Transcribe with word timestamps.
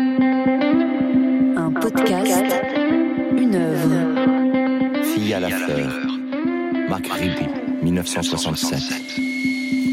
Un 0.00 1.72
podcast, 1.72 2.44
une 3.36 3.56
œuvre. 3.56 5.02
Fille 5.02 5.34
à 5.34 5.40
la 5.40 5.50
fleur. 5.50 5.92
Marc 6.88 7.08
Ribou, 7.08 7.48
1967. 7.82 8.78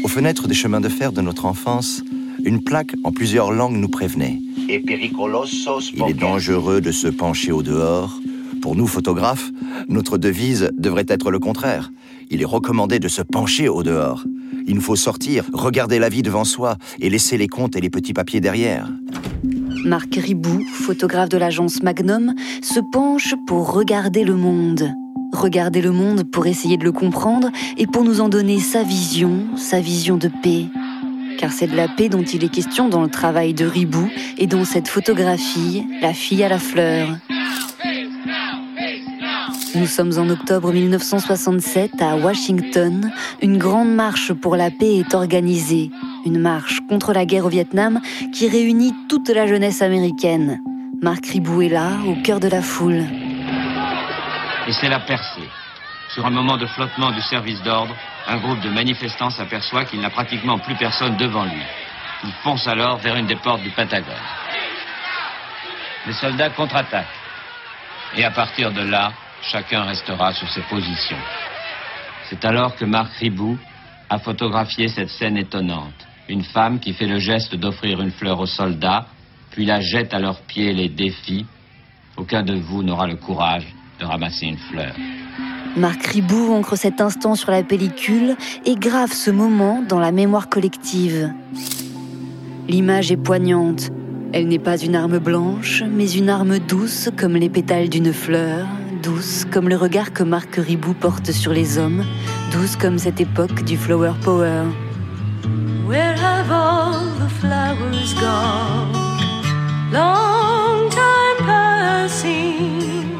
Aux 0.04 0.08
fenêtres 0.08 0.46
des 0.46 0.54
chemins 0.54 0.80
de 0.80 0.88
fer 0.88 1.10
de 1.10 1.20
notre 1.22 1.44
enfance, 1.44 2.04
une 2.44 2.62
plaque 2.62 2.94
en 3.02 3.10
plusieurs 3.10 3.50
langues 3.50 3.74
nous 3.74 3.88
prévenait. 3.88 4.38
Il 4.68 6.04
est 6.08 6.14
dangereux 6.14 6.80
de 6.80 6.92
se 6.92 7.08
pencher 7.08 7.50
au 7.50 7.64
dehors. 7.64 8.16
Pour 8.62 8.76
nous, 8.76 8.86
photographes, 8.86 9.50
notre 9.88 10.18
devise 10.18 10.70
devrait 10.78 11.06
être 11.08 11.32
le 11.32 11.40
contraire. 11.40 11.90
Il 12.30 12.42
est 12.42 12.46
recommandé 12.46 13.00
de 13.00 13.08
se 13.08 13.22
pencher 13.22 13.68
au 13.68 13.82
dehors. 13.82 14.22
Il 14.68 14.76
nous 14.76 14.80
faut 14.80 14.94
sortir, 14.94 15.46
regarder 15.52 15.98
la 15.98 16.08
vie 16.08 16.22
devant 16.22 16.44
soi 16.44 16.76
et 17.00 17.10
laisser 17.10 17.36
les 17.38 17.48
comptes 17.48 17.74
et 17.74 17.80
les 17.80 17.90
petits 17.90 18.12
papiers 18.12 18.40
derrière. 18.40 18.88
Marc 19.86 20.16
Ribou, 20.16 20.64
photographe 20.72 21.28
de 21.28 21.38
l'agence 21.38 21.80
Magnum, 21.80 22.34
se 22.60 22.80
penche 22.80 23.36
pour 23.46 23.72
regarder 23.72 24.24
le 24.24 24.34
monde. 24.34 24.90
Regarder 25.32 25.80
le 25.80 25.92
monde 25.92 26.24
pour 26.24 26.48
essayer 26.48 26.76
de 26.76 26.82
le 26.82 26.90
comprendre 26.90 27.50
et 27.76 27.86
pour 27.86 28.02
nous 28.02 28.20
en 28.20 28.28
donner 28.28 28.58
sa 28.58 28.82
vision, 28.82 29.46
sa 29.56 29.78
vision 29.78 30.16
de 30.16 30.28
paix. 30.42 30.66
Car 31.38 31.52
c'est 31.52 31.68
de 31.68 31.76
la 31.76 31.86
paix 31.86 32.08
dont 32.08 32.24
il 32.24 32.42
est 32.42 32.48
question 32.48 32.88
dans 32.88 33.00
le 33.00 33.08
travail 33.08 33.54
de 33.54 33.64
Ribou 33.64 34.10
et 34.38 34.48
dans 34.48 34.64
cette 34.64 34.88
photographie, 34.88 35.86
La 36.02 36.12
fille 36.12 36.42
à 36.42 36.48
la 36.48 36.58
fleur. 36.58 37.06
Nous 39.76 39.86
sommes 39.86 40.18
en 40.18 40.28
octobre 40.30 40.72
1967 40.72 41.92
à 42.00 42.16
Washington. 42.16 43.12
Une 43.40 43.58
grande 43.58 43.94
marche 43.94 44.32
pour 44.32 44.56
la 44.56 44.72
paix 44.72 44.96
est 44.96 45.14
organisée. 45.14 45.92
Une 46.26 46.40
marche 46.40 46.80
contre 46.88 47.12
la 47.12 47.24
guerre 47.24 47.46
au 47.46 47.48
Vietnam 47.48 48.00
qui 48.34 48.48
réunit 48.48 48.92
toute 49.08 49.28
la 49.28 49.46
jeunesse 49.46 49.80
américaine. 49.80 50.58
Marc 51.00 51.24
Ribou 51.26 51.62
est 51.62 51.68
là, 51.68 51.98
au 52.04 52.20
cœur 52.20 52.40
de 52.40 52.48
la 52.48 52.62
foule. 52.62 53.04
Et 54.66 54.72
c'est 54.72 54.88
la 54.88 54.98
percée. 54.98 55.48
Sur 56.12 56.26
un 56.26 56.30
moment 56.30 56.56
de 56.56 56.66
flottement 56.66 57.12
du 57.12 57.20
service 57.20 57.62
d'ordre, 57.62 57.94
un 58.26 58.38
groupe 58.38 58.60
de 58.60 58.70
manifestants 58.70 59.30
s'aperçoit 59.30 59.84
qu'il 59.84 60.00
n'a 60.00 60.10
pratiquement 60.10 60.58
plus 60.58 60.74
personne 60.74 61.16
devant 61.16 61.44
lui. 61.44 61.62
Il 62.24 62.32
fonce 62.42 62.66
alors 62.66 62.96
vers 62.96 63.14
une 63.14 63.26
des 63.26 63.36
portes 63.36 63.62
du 63.62 63.70
Pentagone. 63.70 64.12
Les 66.08 66.14
soldats 66.14 66.50
contre-attaquent. 66.50 67.06
Et 68.16 68.24
à 68.24 68.32
partir 68.32 68.72
de 68.72 68.82
là, 68.82 69.12
chacun 69.42 69.84
restera 69.84 70.32
sur 70.32 70.48
ses 70.50 70.62
positions. 70.62 71.22
C'est 72.28 72.44
alors 72.44 72.74
que 72.74 72.84
Marc 72.84 73.12
Ribou 73.12 73.56
a 74.10 74.18
photographié 74.18 74.88
cette 74.88 75.10
scène 75.10 75.36
étonnante. 75.36 76.05
Une 76.28 76.42
femme 76.42 76.80
qui 76.80 76.92
fait 76.92 77.06
le 77.06 77.18
geste 77.18 77.54
d'offrir 77.54 78.00
une 78.00 78.10
fleur 78.10 78.40
aux 78.40 78.46
soldats, 78.46 79.06
puis 79.50 79.64
la 79.64 79.80
jette 79.80 80.12
à 80.12 80.18
leurs 80.18 80.40
pieds 80.40 80.72
les 80.72 80.88
défis. 80.88 81.46
Aucun 82.16 82.42
de 82.42 82.54
vous 82.54 82.82
n'aura 82.82 83.06
le 83.06 83.16
courage 83.16 83.66
de 84.00 84.04
ramasser 84.04 84.46
une 84.46 84.58
fleur. 84.58 84.94
Marc 85.76 86.06
Ribou 86.06 86.52
ancre 86.52 86.76
cet 86.76 87.00
instant 87.00 87.34
sur 87.34 87.50
la 87.50 87.62
pellicule 87.62 88.36
et 88.64 88.74
grave 88.74 89.12
ce 89.12 89.30
moment 89.30 89.82
dans 89.86 90.00
la 90.00 90.10
mémoire 90.10 90.48
collective. 90.48 91.30
L'image 92.68 93.12
est 93.12 93.16
poignante. 93.16 93.90
Elle 94.32 94.48
n'est 94.48 94.58
pas 94.58 94.78
une 94.78 94.96
arme 94.96 95.18
blanche, 95.18 95.84
mais 95.88 96.10
une 96.10 96.28
arme 96.28 96.58
douce 96.58 97.10
comme 97.16 97.34
les 97.36 97.48
pétales 97.48 97.88
d'une 97.88 98.12
fleur, 98.12 98.66
douce 99.02 99.44
comme 99.50 99.68
le 99.68 99.76
regard 99.76 100.12
que 100.12 100.24
Marc 100.24 100.56
Ribou 100.56 100.94
porte 100.94 101.30
sur 101.30 101.52
les 101.52 101.78
hommes, 101.78 102.04
douce 102.52 102.76
comme 102.76 102.98
cette 102.98 103.20
époque 103.20 103.62
du 103.64 103.76
flower 103.76 104.12
power. 104.24 104.64
Where 106.46 106.54
have 106.54 106.62
all 106.62 107.02
the 107.18 107.28
flowers 107.28 108.14
gone? 108.14 108.92
Long 109.92 110.88
time 110.90 111.38
passing. 111.44 113.18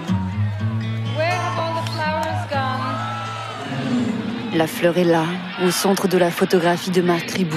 Where 1.17 1.27
have 1.27 1.59
all 1.59 1.75
the 1.75 1.83
flowers 1.91 2.47
gone? 2.49 4.57
La 4.57 4.69
fleur 4.69 4.97
est 4.99 5.05
là, 5.05 5.25
au 5.65 5.73
centre 5.73 6.07
de 6.07 6.19
la 6.19 6.31
photographie 6.31 6.93
de 6.93 7.03
Marc 7.03 7.33
Ribou. 7.33 7.57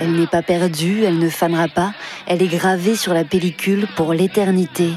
Elle 0.00 0.12
n'est 0.12 0.28
pas 0.28 0.42
perdue, 0.42 1.02
elle 1.02 1.18
ne 1.18 1.28
fanera 1.28 1.66
pas, 1.66 1.92
elle 2.28 2.40
est 2.40 2.46
gravée 2.46 2.94
sur 2.94 3.14
la 3.14 3.24
pellicule 3.24 3.88
pour 3.96 4.12
l'éternité. 4.12 4.92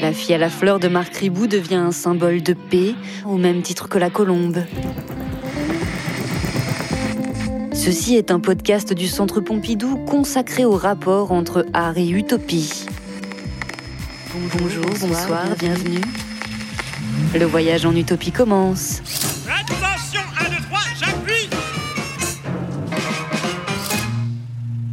La 0.00 0.12
fille 0.12 0.34
à 0.34 0.38
la 0.38 0.50
fleur 0.50 0.80
de 0.80 0.88
Marc 0.88 1.14
Ribou 1.14 1.46
devient 1.46 1.76
un 1.76 1.92
symbole 1.92 2.42
de 2.42 2.54
paix, 2.54 2.96
au 3.24 3.36
même 3.36 3.62
titre 3.62 3.88
que 3.88 3.98
la 3.98 4.10
colombe. 4.10 4.64
Ceci 7.92 8.14
est 8.14 8.30
un 8.30 8.38
podcast 8.38 8.92
du 8.92 9.08
Centre 9.08 9.40
Pompidou 9.40 9.96
consacré 10.06 10.64
au 10.64 10.76
rapport 10.76 11.32
entre 11.32 11.66
art 11.72 11.98
et 11.98 12.08
utopie. 12.08 12.86
Bonjour, 14.32 14.84
bonsoir, 15.00 15.56
bienvenue. 15.58 16.00
Le 17.34 17.44
voyage 17.46 17.84
en 17.84 17.96
utopie 17.96 18.30
commence. 18.30 19.02
Attention, 19.48 20.20
1, 20.38 20.50
2, 20.50 20.56
3, 20.68 20.78
j'appuie 21.00 21.50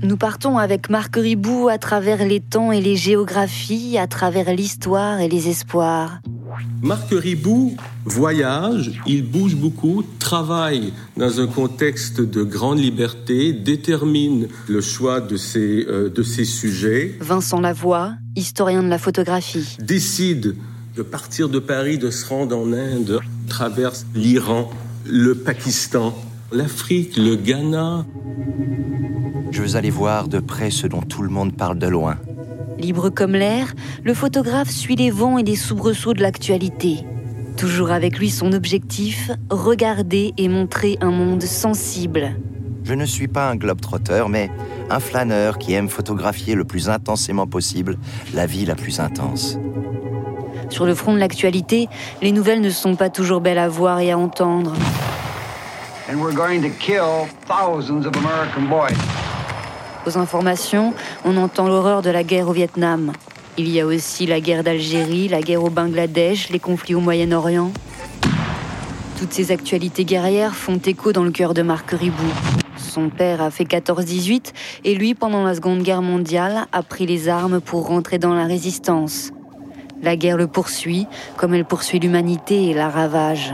Nous 0.01 0.17
partons 0.17 0.57
avec 0.57 0.89
Marc 0.89 1.17
Ribou 1.17 1.67
à 1.69 1.77
travers 1.77 2.25
les 2.25 2.39
temps 2.39 2.71
et 2.71 2.81
les 2.81 2.95
géographies, 2.95 3.99
à 3.99 4.07
travers 4.07 4.51
l'histoire 4.51 5.19
et 5.19 5.27
les 5.27 5.49
espoirs. 5.49 6.19
Marc 6.81 7.09
Ribou 7.11 7.75
voyage, 8.05 9.01
il 9.05 9.29
bouge 9.29 9.55
beaucoup, 9.55 10.03
travaille 10.19 10.93
dans 11.15 11.39
un 11.41 11.47
contexte 11.47 12.21
de 12.21 12.43
grande 12.43 12.79
liberté, 12.79 13.53
détermine 13.53 14.47
le 14.67 14.81
choix 14.81 15.21
de 15.21 15.37
ses, 15.37 15.85
euh, 15.87 16.09
de 16.09 16.23
ses 16.23 16.45
sujets, 16.45 17.17
Vincent 17.19 17.59
Lavoie, 17.59 18.13
historien 18.35 18.83
de 18.83 18.87
la 18.89 18.99
photographie. 18.99 19.77
décide 19.79 20.55
de 20.95 21.03
partir 21.03 21.49
de 21.49 21.59
Paris, 21.59 21.97
de 21.97 22.09
se 22.09 22.25
rendre 22.27 22.57
en 22.57 22.73
Inde, 22.73 23.19
traverse 23.47 24.05
l'Iran, 24.15 24.69
le 25.05 25.35
Pakistan, 25.35 26.17
l'Afrique, 26.51 27.17
le 27.17 27.35
Ghana. 27.35 28.05
Je 29.51 29.61
veux 29.61 29.75
aller 29.75 29.91
voir 29.91 30.27
de 30.27 30.39
près 30.39 30.71
ce 30.71 30.87
dont 30.87 31.01
tout 31.01 31.21
le 31.21 31.29
monde 31.29 31.55
parle 31.55 31.77
de 31.77 31.87
loin. 31.87 32.17
Libre 32.79 33.09
comme 33.09 33.33
l'air, 33.33 33.73
le 34.03 34.13
photographe 34.13 34.69
suit 34.69 34.95
les 34.95 35.11
vents 35.11 35.37
et 35.37 35.43
les 35.43 35.55
soubresauts 35.55 36.13
de 36.13 36.21
l'actualité. 36.21 37.05
Toujours 37.57 37.91
avec 37.91 38.19
lui 38.19 38.29
son 38.29 38.53
objectif, 38.53 39.31
regarder 39.49 40.33
et 40.37 40.47
montrer 40.47 40.97
un 41.01 41.11
monde 41.11 41.43
sensible. 41.43 42.35
Je 42.83 42.93
ne 42.93 43.05
suis 43.05 43.27
pas 43.27 43.49
un 43.49 43.55
globe-trotteur, 43.55 44.29
mais 44.29 44.49
un 44.89 44.99
flâneur 44.99 45.57
qui 45.57 45.73
aime 45.73 45.89
photographier 45.89 46.55
le 46.55 46.63
plus 46.63 46.89
intensément 46.89 47.47
possible 47.47 47.97
la 48.33 48.45
vie 48.45 48.65
la 48.65 48.75
plus 48.75 48.99
intense. 48.99 49.57
Sur 50.69 50.85
le 50.85 50.95
front 50.95 51.13
de 51.13 51.19
l'actualité, 51.19 51.87
les 52.21 52.31
nouvelles 52.31 52.61
ne 52.61 52.69
sont 52.69 52.95
pas 52.95 53.09
toujours 53.09 53.41
belles 53.41 53.57
à 53.57 53.69
voir 53.69 53.99
et 53.99 54.11
à 54.11 54.17
entendre. 54.17 54.73
and 56.07 56.21
we're 56.21 56.33
going 56.33 56.61
to 56.61 56.69
kill 56.69 57.27
thousands 57.45 58.05
of 58.05 58.15
American 58.15 58.69
boys. 58.69 59.16
Aux 60.07 60.17
informations, 60.17 60.93
on 61.25 61.35
entend 61.35 61.67
l'horreur 61.67 62.01
de 62.01 62.09
la 62.09 62.23
guerre 62.23 62.47
au 62.47 62.53
Vietnam. 62.53 63.11
Il 63.57 63.67
y 63.67 63.81
a 63.81 63.85
aussi 63.85 64.25
la 64.25 64.39
guerre 64.39 64.63
d'Algérie, 64.63 65.27
la 65.27 65.41
guerre 65.41 65.61
au 65.61 65.69
Bangladesh, 65.69 66.47
les 66.47 66.59
conflits 66.59 66.95
au 66.95 67.01
Moyen-Orient. 67.01 67.73
Toutes 69.19 69.33
ces 69.33 69.51
actualités 69.51 70.05
guerrières 70.05 70.55
font 70.55 70.77
écho 70.77 71.11
dans 71.11 71.25
le 71.25 71.31
cœur 71.31 71.53
de 71.53 71.61
Marc 71.61 71.91
Ribou. 71.91 72.23
Son 72.77 73.09
père 73.09 73.41
a 73.41 73.51
fait 73.51 73.65
14-18 73.65 74.53
et 74.85 74.95
lui, 74.95 75.13
pendant 75.13 75.43
la 75.43 75.55
Seconde 75.55 75.83
Guerre 75.83 76.01
mondiale, 76.01 76.67
a 76.71 76.83
pris 76.83 77.05
les 77.05 77.27
armes 77.27 77.59
pour 77.59 77.85
rentrer 77.87 78.17
dans 78.17 78.33
la 78.33 78.45
résistance. 78.45 79.31
La 80.01 80.15
guerre 80.15 80.37
le 80.37 80.47
poursuit, 80.47 81.05
comme 81.35 81.53
elle 81.53 81.65
poursuit 81.65 81.99
l'humanité 81.99 82.69
et 82.69 82.73
la 82.73 82.87
ravage. 82.89 83.53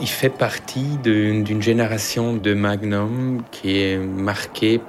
Il 0.00 0.08
fait 0.08 0.28
partie 0.28 0.98
d'une 1.02 1.62
génération 1.62 2.34
de 2.36 2.52
Magnum 2.54 3.42
qui 3.52 3.78
est 3.78 3.98
marquée 3.98 4.80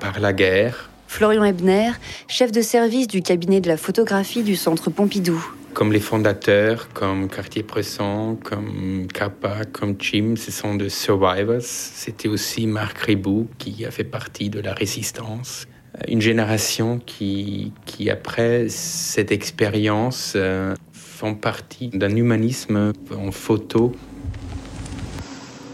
par 0.00 0.20
la 0.20 0.32
guerre, 0.32 0.88
Florian 1.06 1.42
Ebner, 1.42 1.92
chef 2.28 2.52
de 2.52 2.60
service 2.60 3.06
du 3.06 3.22
cabinet 3.22 3.60
de 3.60 3.68
la 3.68 3.76
photographie 3.76 4.42
du 4.42 4.56
Centre 4.56 4.90
Pompidou. 4.90 5.42
comme 5.74 5.92
les 5.92 6.00
fondateurs, 6.00 6.88
comme 6.92 7.28
Cartier-Bresson, 7.28 8.36
comme 8.42 9.06
Kappa, 9.12 9.64
comme 9.72 9.96
Chim, 10.00 10.34
ce 10.36 10.50
sont 10.50 10.74
des 10.74 10.88
survivors. 10.88 11.60
C'était 11.60 12.28
aussi 12.28 12.66
Marc 12.66 12.98
Ribou 12.98 13.48
qui 13.58 13.84
a 13.86 13.90
fait 13.90 14.04
partie 14.04 14.50
de 14.50 14.60
la 14.60 14.74
résistance. 14.74 15.66
Une 16.08 16.20
génération 16.20 17.00
qui, 17.04 17.72
qui 17.86 18.10
après 18.10 18.68
cette 18.68 19.30
expérience, 19.30 20.34
euh, 20.36 20.74
font 21.18 21.34
partie 21.34 21.88
d'un 21.88 22.14
humanisme 22.14 22.92
en 23.16 23.32
photo 23.32 23.92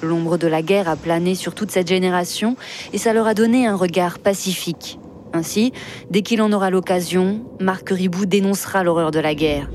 L'ombre 0.04 0.36
de 0.36 0.46
la 0.46 0.62
guerre 0.62 0.88
a 0.88 0.96
plané 0.96 1.34
sur 1.34 1.54
toute 1.54 1.70
cette 1.70 1.88
génération 1.88 2.56
et 2.92 2.98
ça 2.98 3.12
leur 3.12 3.26
a 3.26 3.34
donné 3.34 3.66
un 3.66 3.74
regard 3.74 4.18
pacifique. 4.18 4.98
Ainsi, 5.32 5.72
dès 6.10 6.22
qu'il 6.22 6.42
en 6.42 6.52
aura 6.52 6.70
l'occasion, 6.70 7.44
Marc 7.58 7.88
Ribou 7.88 8.26
dénoncera 8.26 8.84
l'horreur 8.84 9.10
de 9.10 9.18
la 9.18 9.34
guerre. 9.34 9.68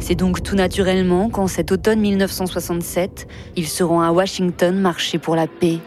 C'est 0.00 0.14
donc 0.14 0.42
tout 0.42 0.56
naturellement 0.56 1.28
qu'en 1.28 1.46
cet 1.46 1.70
automne 1.70 2.00
1967, 2.00 3.28
ils 3.56 3.68
seront 3.68 4.00
à 4.00 4.10
Washington 4.10 4.74
marcher 4.80 5.18
pour 5.18 5.36
la 5.36 5.46
paix. 5.46 5.78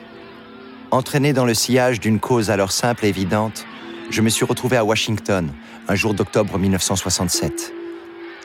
Entraîné 0.92 1.34
dans 1.34 1.46
le 1.46 1.56
sillage 1.56 2.00
d'une 2.00 2.20
cause 2.20 2.52
alors 2.52 2.72
simple 2.72 3.06
et 3.06 3.10
évidente, 3.10 3.66
je 4.12 4.22
me 4.22 4.30
suis 4.30 4.46
retrouvé 4.46 4.78
à 4.78 4.86
Washington, 4.86 5.50
un 5.88 5.96
jour 5.96 6.14
d'octobre 6.14 6.60
1967. 6.60 7.74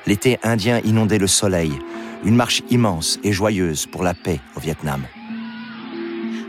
L'été 0.08 0.38
indien 0.42 0.80
inondait 0.86 1.18
le 1.18 1.26
soleil, 1.26 1.70
une 2.24 2.34
marche 2.34 2.62
immense 2.70 3.20
et 3.24 3.30
joyeuse 3.30 3.84
pour 3.84 4.02
la 4.02 4.14
paix 4.14 4.40
au 4.56 4.60
Vietnam. 4.60 5.02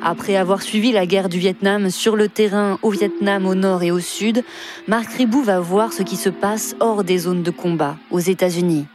Après 0.01 0.38
avoir 0.38 0.61
suivi 0.61 0.94
la 0.94 1.06
guerre 1.06 1.27
du 1.27 1.39
Vietnam 1.39 1.89
sur 1.89 2.15
le 2.15 2.29
terrain 2.29 2.79
au 2.83 2.89
Vietnam 2.89 3.45
au 3.45 3.56
nord 3.56 3.83
et 3.83 3.91
au 3.91 4.00
sud, 4.00 4.45
Marc 4.88 5.11
Ribou 5.11 5.44
va 5.44 5.59
voir 5.59 5.91
ce 5.91 6.03
qui 6.03 6.15
se 6.15 6.29
passe 6.29 6.73
hors 6.79 7.03
des 7.03 7.17
zones 7.17 7.44
de 7.44 7.51
combat, 7.51 7.97
aux 8.11 8.21
États-Unis. 8.21 8.85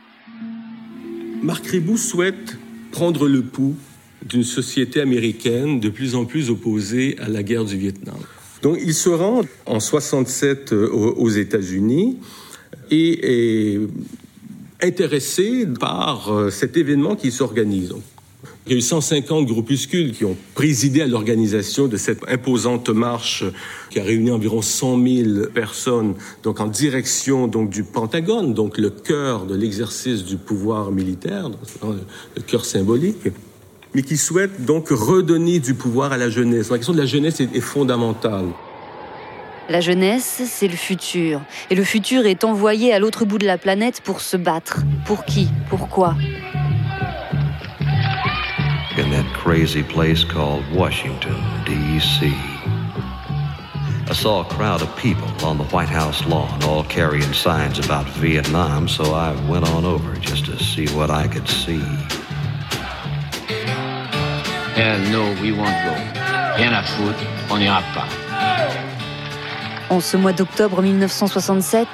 Marc 1.42 1.66
Ribou 1.66 1.98
souhaite 1.98 2.56
prendre 2.90 3.28
le 3.28 3.42
pouls 3.42 3.76
d'une 4.24 4.44
société 4.44 5.02
américaine 5.02 5.78
de 5.78 5.90
plus 5.90 6.14
en 6.14 6.24
plus 6.24 6.48
opposée 6.48 7.16
à 7.20 7.28
la 7.28 7.42
guerre 7.42 7.66
du 7.66 7.76
Vietnam. 7.76 8.16
Donc 8.62 8.78
il 8.80 8.94
se 8.94 9.10
rend 9.10 9.42
en 9.66 9.78
67 9.78 10.72
euh, 10.72 10.88
aux 10.88 11.28
États-Unis 11.28 12.18
et 12.90 13.74
est 13.74 13.80
intéressé 14.82 15.66
par 15.80 16.32
euh, 16.32 16.50
cet 16.50 16.76
événement 16.76 17.16
qui 17.16 17.30
s'organise. 17.30 17.94
Il 18.66 18.72
y 18.72 18.74
a 18.74 18.78
eu 18.78 18.82
150 18.82 19.46
groupuscules 19.46 20.12
qui 20.12 20.24
ont 20.24 20.36
présidé 20.54 21.02
à 21.02 21.06
l'organisation 21.06 21.86
de 21.86 21.98
cette 21.98 22.26
imposante 22.28 22.88
marche 22.88 23.44
qui 23.90 24.00
a 24.00 24.02
réuni 24.02 24.30
environ 24.30 24.62
100 24.62 25.02
000 25.06 25.46
personnes, 25.52 26.14
donc 26.42 26.60
en 26.60 26.66
direction 26.66 27.46
donc 27.46 27.68
du 27.68 27.84
Pentagone, 27.84 28.54
donc 28.54 28.78
le 28.78 28.88
cœur 28.88 29.44
de 29.44 29.54
l'exercice 29.54 30.24
du 30.24 30.36
pouvoir 30.36 30.92
militaire, 30.92 31.50
le 32.36 32.42
cœur 32.42 32.64
symbolique, 32.64 33.28
mais 33.94 34.02
qui 34.02 34.16
souhaite 34.16 34.64
donc 34.64 34.88
redonner 34.88 35.60
du 35.60 35.74
pouvoir 35.74 36.12
à 36.12 36.16
la 36.16 36.30
jeunesse. 36.30 36.70
La 36.70 36.78
question 36.78 36.94
de 36.94 36.98
la 36.98 37.06
jeunesse 37.06 37.40
est 37.40 37.60
fondamentale. 37.60 38.46
La 39.68 39.80
jeunesse, 39.80 40.42
c'est 40.44 40.68
le 40.68 40.76
futur. 40.76 41.40
Et 41.70 41.74
le 41.74 41.84
futur 41.84 42.26
est 42.26 42.44
envoyé 42.44 42.92
à 42.92 42.98
l'autre 42.98 43.24
bout 43.24 43.38
de 43.38 43.46
la 43.46 43.58
planète 43.58 44.00
pour 44.02 44.20
se 44.20 44.36
battre. 44.36 44.80
Pour 45.06 45.24
qui? 45.24 45.48
Pourquoi 45.68 46.14
in 48.98 49.10
that 49.10 49.26
crazy 49.34 49.82
place 49.82 50.22
called 50.22 50.64
Washington, 50.72 51.34
D.C. 51.64 52.32
I 54.06 54.12
saw 54.12 54.42
a 54.42 54.44
crowd 54.44 54.82
of 54.82 54.96
people 54.96 55.28
on 55.44 55.58
the 55.58 55.64
White 55.64 55.88
House 55.88 56.24
lawn, 56.26 56.62
all 56.64 56.84
carrying 56.84 57.32
signs 57.32 57.78
about 57.84 58.06
Vietnam, 58.20 58.86
so 58.86 59.12
I 59.12 59.34
went 59.48 59.68
on 59.68 59.84
over 59.84 60.14
just 60.16 60.44
to 60.46 60.62
see 60.62 60.86
what 60.94 61.10
I 61.10 61.26
could 61.26 61.48
see. 61.48 61.80
Hell 64.76 64.98
no, 65.10 65.42
we 65.42 65.50
won't 65.50 65.76
go. 65.84 65.94
Rien 66.56 66.72
à 66.72 66.82
foutre, 66.84 67.24
on 67.50 67.58
n'ira 67.58 67.82
pas. 67.94 68.23
En 69.90 70.00
ce 70.00 70.16
mois 70.16 70.32
d'octobre 70.32 70.80
1967, 70.80 71.86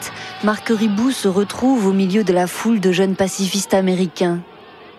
Marc 0.45 0.69
Ribou 0.69 1.11
se 1.11 1.27
retrouve 1.27 1.87
au 1.87 1.93
milieu 1.93 2.23
de 2.23 2.33
la 2.33 2.47
foule 2.47 2.79
de 2.79 2.93
jeunes 2.93 3.17
pacifistes 3.17 3.75
américains. 3.75 4.43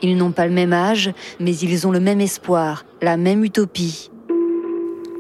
Ils 0.02 0.18
n'ont 0.18 0.32
pas 0.32 0.46
le 0.46 0.54
même 0.54 0.74
âge, 0.74 1.12
mais 1.40 1.56
ils 1.56 1.88
ont 1.88 1.92
le 1.92 2.00
même 2.00 2.20
espoir, 2.20 2.86
la 3.02 3.18
même 3.18 3.46
utopie. 3.46 4.12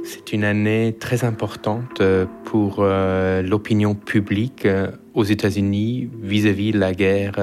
C'est 0.03 0.33
une 0.33 0.43
année 0.43 0.95
très 0.99 1.23
importante 1.23 2.01
euh, 2.01 2.25
pour 2.43 2.77
euh, 2.79 3.41
l'opinion 3.41 3.93
publique 3.95 4.65
euh, 4.65 4.87
aux 5.13 5.23
États-Unis 5.23 6.09
vis-à-vis 6.21 6.71
de 6.71 6.79
la 6.79 6.93
guerre 6.93 7.35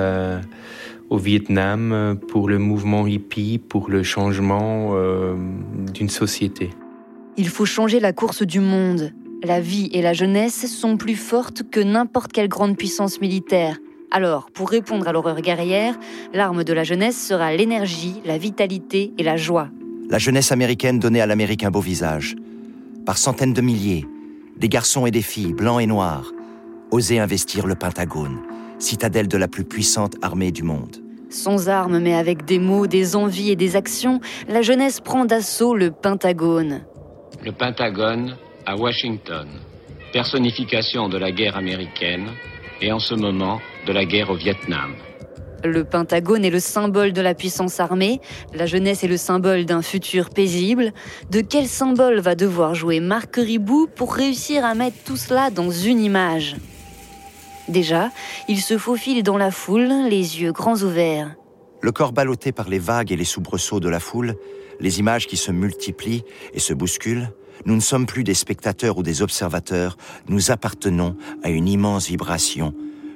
au 1.08 1.16
Vietnam, 1.16 2.18
pour 2.28 2.48
le 2.50 2.58
mouvement 2.58 3.06
hippie, 3.06 3.58
pour 3.58 3.88
le 3.88 4.02
changement 4.02 4.94
d'une 5.94 6.08
société. 6.08 6.70
Il 7.38 7.48
faut 7.48 7.64
changer 7.64 8.00
la 8.00 8.12
course 8.12 8.42
du 8.42 8.60
monde. 8.60 9.12
La 9.44 9.60
vie 9.60 9.88
et 9.92 10.02
la 10.02 10.14
jeunesse 10.14 10.66
sont 10.66 10.96
plus 10.96 11.14
fortes 11.14 11.62
que 11.70 11.78
n'importe 11.78 12.32
quelle 12.32 12.48
grande 12.48 12.76
puissance 12.76 13.20
militaire. 13.20 13.78
Alors, 14.10 14.50
pour 14.50 14.68
répondre 14.68 15.06
à 15.06 15.12
l'horreur 15.12 15.40
guerrière, 15.40 15.96
l'arme 16.34 16.64
de 16.64 16.72
la 16.72 16.82
jeunesse 16.82 17.24
sera 17.24 17.54
l'énergie, 17.54 18.20
la 18.24 18.36
vitalité 18.36 19.12
et 19.16 19.22
la 19.22 19.36
joie. 19.36 19.68
La 20.10 20.18
jeunesse 20.18 20.50
américaine 20.50 20.98
donnait 20.98 21.20
à 21.20 21.26
l'Amérique 21.26 21.62
un 21.62 21.70
beau 21.70 21.80
visage. 21.80 22.34
Par 23.06 23.16
centaines 23.16 23.52
de 23.52 23.60
milliers, 23.60 24.06
des 24.56 24.68
garçons 24.68 25.06
et 25.06 25.12
des 25.12 25.22
filles, 25.22 25.52
blancs 25.52 25.80
et 25.80 25.86
noirs, 25.86 26.32
osaient 26.90 27.20
investir 27.20 27.68
le 27.68 27.76
Pentagone, 27.76 28.40
citadelle 28.80 29.28
de 29.28 29.38
la 29.38 29.46
plus 29.46 29.64
puissante 29.64 30.16
armée 30.20 30.50
du 30.50 30.64
monde. 30.64 30.96
Sans 31.30 31.68
armes, 31.68 32.00
mais 32.00 32.14
avec 32.14 32.44
des 32.44 32.58
mots, 32.58 32.88
des 32.88 33.14
envies 33.14 33.50
et 33.50 33.56
des 33.56 33.76
actions, 33.76 34.18
la 34.48 34.62
jeunesse 34.62 34.98
prend 34.98 35.26
d'assaut 35.26 35.76
le 35.76 35.92
Pentagone. 35.92 36.80
Le 37.44 37.52
Pentagone 37.52 38.36
à 38.68 38.76
Washington, 38.76 39.48
personnification 40.12 41.08
de 41.08 41.16
la 41.16 41.30
guerre 41.30 41.56
américaine, 41.56 42.28
et 42.82 42.92
en 42.92 42.98
ce 42.98 43.14
moment 43.14 43.62
de 43.86 43.92
la 43.94 44.04
guerre 44.04 44.28
au 44.28 44.36
Vietnam. 44.36 44.94
Le 45.64 45.84
Pentagone 45.84 46.44
est 46.44 46.50
le 46.50 46.60
symbole 46.60 47.14
de 47.14 47.22
la 47.22 47.32
puissance 47.32 47.80
armée, 47.80 48.20
la 48.52 48.66
jeunesse 48.66 49.02
est 49.02 49.08
le 49.08 49.16
symbole 49.16 49.64
d'un 49.64 49.80
futur 49.80 50.28
paisible. 50.28 50.92
De 51.30 51.40
quel 51.40 51.66
symbole 51.66 52.20
va 52.20 52.34
devoir 52.34 52.74
jouer 52.74 53.00
Marc 53.00 53.36
Ribou 53.36 53.88
pour 53.96 54.12
réussir 54.14 54.66
à 54.66 54.74
mettre 54.74 54.98
tout 55.02 55.16
cela 55.16 55.48
dans 55.48 55.70
une 55.70 56.00
image? 56.00 56.56
Déjà, 57.68 58.10
il 58.48 58.60
se 58.60 58.76
faufile 58.76 59.22
dans 59.22 59.38
la 59.38 59.50
foule, 59.50 59.88
les 60.10 60.42
yeux 60.42 60.52
grands 60.52 60.82
ouverts. 60.82 61.34
Le 61.80 61.92
corps 61.92 62.12
ballotté 62.12 62.52
par 62.52 62.68
les 62.68 62.78
vagues 62.78 63.12
et 63.12 63.16
les 63.16 63.24
soubresauts 63.24 63.80
de 63.80 63.88
la 63.88 64.00
foule, 64.00 64.36
les 64.80 64.98
images 64.98 65.26
qui 65.26 65.36
se 65.36 65.52
multiplient 65.52 66.24
et 66.52 66.60
se 66.60 66.74
bousculent, 66.74 67.30
nous 67.66 67.74
ne 67.74 67.80
sommes 67.80 68.06
plus 68.06 68.24
des 68.24 68.34
spectateurs 68.34 68.98
ou 68.98 69.02
des 69.02 69.22
observateurs, 69.22 69.96
nous 70.28 70.50
appartenons 70.50 71.16
à 71.42 71.50
une 71.50 71.68
immense 71.68 72.08
vibration 72.08 72.74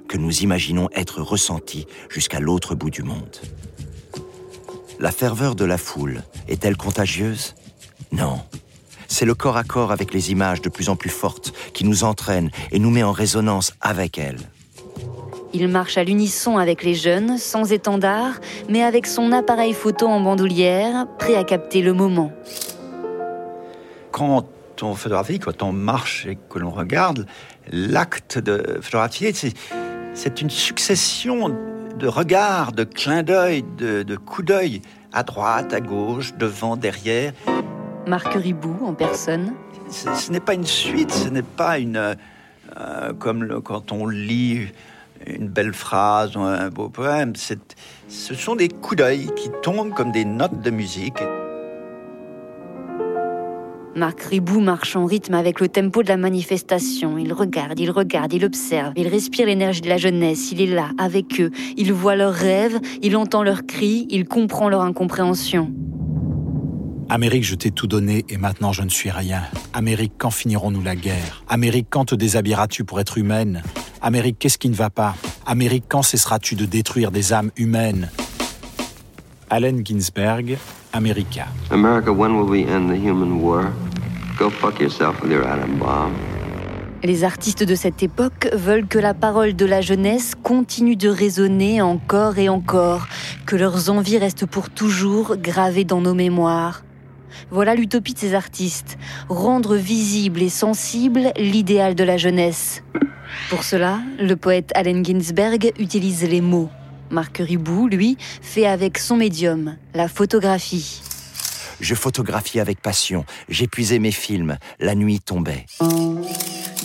que 0.08 0.16
nous 0.18 0.42
imaginons 0.42 0.88
être 0.94 1.22
ressentie 1.22 1.86
jusqu'à 2.08 2.40
l'autre 2.40 2.74
bout 2.74 2.90
du 2.90 3.02
monde. 3.02 3.40
La 4.98 5.10
ferveur 5.10 5.54
de 5.54 5.64
la 5.64 5.78
foule 5.78 6.22
est-elle 6.48 6.76
contagieuse? 6.76 7.54
Non. 8.12 8.40
C'est 9.08 9.24
le 9.24 9.34
corps 9.34 9.56
à 9.56 9.64
corps 9.64 9.92
avec 9.92 10.12
les 10.12 10.30
images 10.30 10.62
de 10.62 10.68
plus 10.68 10.88
en 10.88 10.96
plus 10.96 11.10
fortes 11.10 11.52
qui 11.72 11.84
nous 11.84 12.04
entraîne 12.04 12.50
et 12.70 12.78
nous 12.78 12.90
met 12.90 13.02
en 13.02 13.12
résonance 13.12 13.72
avec 13.80 14.18
elles. 14.18 14.38
Il 15.54 15.68
marche 15.68 15.98
à 15.98 16.04
l'unisson 16.04 16.56
avec 16.56 16.82
les 16.82 16.94
jeunes, 16.94 17.36
sans 17.36 17.72
étendard, 17.72 18.40
mais 18.70 18.82
avec 18.82 19.06
son 19.06 19.32
appareil 19.32 19.74
photo 19.74 20.06
en 20.06 20.20
bandoulière, 20.20 21.06
prêt 21.18 21.34
à 21.34 21.44
capter 21.44 21.82
le 21.82 21.92
moment. 21.92 22.32
Quand 24.12 24.46
on 24.80 24.94
photographie, 24.94 25.38
quand 25.38 25.62
on 25.62 25.72
marche 25.72 26.26
et 26.26 26.38
que 26.48 26.58
l'on 26.58 26.70
regarde, 26.70 27.26
l'acte 27.70 28.38
de 28.38 28.78
photographier, 28.80 29.32
c'est 30.14 30.40
une 30.40 30.50
succession 30.50 31.54
de 31.98 32.06
regards, 32.06 32.72
de 32.72 32.84
clins 32.84 33.22
d'œil, 33.22 33.62
de, 33.76 34.16
coups 34.16 34.46
d'œil, 34.48 34.82
à 35.12 35.22
droite, 35.22 35.74
à 35.74 35.80
gauche, 35.80 36.34
devant, 36.38 36.76
derrière. 36.76 37.32
Marc 38.06 38.32
Ribou 38.32 38.74
en 38.86 38.94
personne. 38.94 39.52
Ce, 39.90 40.32
n'est 40.32 40.40
pas 40.40 40.54
une 40.54 40.66
suite, 40.66 41.12
ce 41.12 41.28
n'est 41.28 41.42
pas 41.42 41.78
une. 41.78 42.16
Euh, 42.78 43.12
comme 43.18 43.60
quand 43.62 43.92
on 43.92 44.06
lit 44.06 44.68
une 45.26 45.48
belle 45.48 45.72
phrase 45.72 46.36
ou 46.36 46.40
un 46.40 46.68
beau 46.68 46.88
poème. 46.88 47.34
Ce 48.08 48.34
sont 48.34 48.56
des 48.56 48.68
coups 48.68 48.96
d'œil 48.96 49.30
qui 49.36 49.50
tombent 49.62 49.94
comme 49.94 50.12
des 50.12 50.24
notes 50.24 50.60
de 50.60 50.70
musique. 50.70 51.22
Marc 53.94 54.22
Ribou 54.22 54.60
marche 54.60 54.96
en 54.96 55.04
rythme 55.04 55.34
avec 55.34 55.60
le 55.60 55.68
tempo 55.68 56.02
de 56.02 56.08
la 56.08 56.16
manifestation. 56.16 57.18
Il 57.18 57.34
regarde, 57.34 57.78
il 57.78 57.90
regarde, 57.90 58.32
il 58.32 58.42
observe, 58.44 58.94
il 58.96 59.06
respire 59.06 59.46
l'énergie 59.46 59.82
de 59.82 59.88
la 59.90 59.98
jeunesse, 59.98 60.50
il 60.50 60.62
est 60.62 60.66
là, 60.66 60.88
avec 60.96 61.38
eux, 61.40 61.50
il 61.76 61.92
voit 61.92 62.16
leurs 62.16 62.32
rêves, 62.32 62.80
il 63.02 63.16
entend 63.18 63.42
leurs 63.42 63.66
cris, 63.66 64.06
il 64.08 64.24
comprend 64.24 64.70
leur 64.70 64.80
incompréhension. 64.80 65.70
Amérique, 67.10 67.44
je 67.44 67.54
t'ai 67.54 67.70
tout 67.70 67.86
donné 67.86 68.24
et 68.30 68.38
maintenant 68.38 68.72
je 68.72 68.82
ne 68.82 68.88
suis 68.88 69.10
rien. 69.10 69.42
Amérique, 69.74 70.14
quand 70.16 70.30
finirons-nous 70.30 70.80
la 70.80 70.96
guerre? 70.96 71.44
Amérique, 71.46 71.88
quand 71.90 72.06
te 72.06 72.14
déshabilleras-tu 72.14 72.84
pour 72.84 72.98
être 72.98 73.18
humaine? 73.18 73.62
Amérique, 74.04 74.40
qu'est-ce 74.40 74.58
qui 74.58 74.68
ne 74.68 74.74
va 74.74 74.90
pas? 74.90 75.14
Amérique, 75.46 75.84
quand 75.88 76.02
cesseras-tu 76.02 76.56
de 76.56 76.66
détruire 76.66 77.12
des 77.12 77.32
âmes 77.32 77.52
humaines? 77.56 78.10
Allen 79.48 79.86
Ginsberg, 79.86 80.58
America. 80.92 81.46
America, 81.70 82.10
when 82.10 82.32
will 82.32 82.50
we 82.50 82.68
end 82.68 82.88
the 82.88 82.98
human 82.98 83.40
war? 83.40 83.70
Go 84.36 84.50
fuck 84.50 84.80
yourself 84.80 85.22
with 85.22 85.30
your 85.30 85.46
atom 85.46 85.78
bomb. 85.78 86.10
Les 87.04 87.22
artistes 87.22 87.62
de 87.62 87.76
cette 87.76 88.02
époque 88.02 88.48
veulent 88.52 88.88
que 88.88 88.98
la 88.98 89.14
parole 89.14 89.54
de 89.54 89.66
la 89.66 89.80
jeunesse 89.80 90.34
continue 90.42 90.96
de 90.96 91.08
résonner 91.08 91.80
encore 91.80 92.38
et 92.38 92.48
encore, 92.48 93.06
que 93.46 93.54
leurs 93.54 93.88
envies 93.88 94.18
restent 94.18 94.46
pour 94.46 94.70
toujours 94.70 95.36
gravées 95.36 95.84
dans 95.84 96.00
nos 96.00 96.14
mémoires. 96.14 96.82
Voilà 97.52 97.76
l'utopie 97.76 98.14
de 98.14 98.18
ces 98.18 98.34
artistes, 98.34 98.98
rendre 99.28 99.76
visible 99.76 100.42
et 100.42 100.48
sensible 100.48 101.32
l'idéal 101.36 101.94
de 101.94 102.04
la 102.04 102.16
jeunesse. 102.16 102.82
Pour 103.50 103.64
cela, 103.64 104.00
le 104.18 104.34
poète 104.36 104.70
Allen 104.74 105.04
Ginsberg 105.04 105.72
utilise 105.78 106.24
les 106.24 106.40
mots. 106.40 106.70
Marc 107.10 107.38
Ribou, 107.38 107.88
lui, 107.88 108.16
fait 108.40 108.66
avec 108.66 108.98
son 108.98 109.16
médium, 109.16 109.76
la 109.94 110.08
photographie. 110.08 111.02
Je 111.80 111.94
photographiais 111.94 112.60
avec 112.60 112.80
passion. 112.80 113.24
J'épuisais 113.48 113.98
mes 113.98 114.12
films. 114.12 114.56
La 114.78 114.94
nuit 114.94 115.20
tombait. 115.20 115.66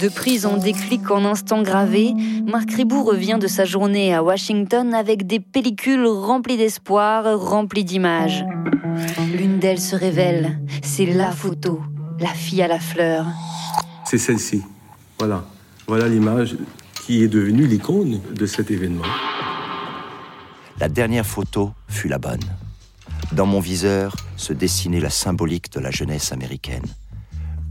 De 0.01 0.09
prise 0.09 0.45
en 0.45 0.57
déclic 0.57 1.09
en 1.11 1.23
instant 1.23 1.61
gravé, 1.61 2.13
Marc 2.45 2.71
Ribou 2.71 3.03
revient 3.03 3.37
de 3.39 3.47
sa 3.47 3.63
journée 3.65 4.13
à 4.13 4.23
Washington 4.23 4.93
avec 4.93 5.25
des 5.25 5.39
pellicules 5.39 6.05
remplies 6.05 6.57
d'espoir, 6.57 7.39
remplies 7.39 7.83
d'images. 7.83 8.43
L'une 9.33 9.59
d'elles 9.59 9.79
se 9.79 9.95
révèle. 9.95 10.59
C'est 10.83 11.05
la 11.05 11.31
photo. 11.31 11.81
La 12.19 12.29
fille 12.29 12.63
à 12.63 12.67
la 12.67 12.79
fleur. 12.79 13.25
C'est 14.05 14.17
celle-ci. 14.17 14.63
Voilà. 15.19 15.43
Voilà 15.87 16.09
l'image 16.09 16.57
qui 17.05 17.23
est 17.23 17.29
devenue 17.29 17.65
l'icône 17.65 18.19
de 18.35 18.45
cet 18.45 18.71
événement. 18.71 19.05
La 20.81 20.89
dernière 20.89 21.25
photo 21.25 21.71
fut 21.87 22.09
la 22.09 22.17
bonne. 22.17 22.43
Dans 23.31 23.45
mon 23.45 23.61
viseur 23.61 24.13
se 24.35 24.51
dessinait 24.51 24.99
la 24.99 25.09
symbolique 25.09 25.71
de 25.71 25.79
la 25.79 25.89
jeunesse 25.89 26.33
américaine. 26.33 26.85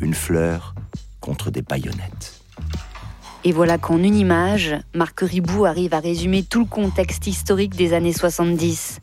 Une 0.01 0.15
fleur 0.15 0.75
contre 1.21 1.51
des 1.51 1.61
baïonnettes. 1.61 2.41
Et 3.45 3.53
voilà 3.53 3.77
qu'en 3.77 3.99
une 3.99 4.17
image, 4.17 4.75
Marc 4.95 5.21
Ribou 5.21 5.67
arrive 5.67 5.93
à 5.93 6.01
résumer 6.01 6.43
tout 6.43 6.61
le 6.61 6.67
contexte 6.67 7.27
historique 7.27 7.77
des 7.77 7.93
années 7.93 8.15
70. 8.15 9.01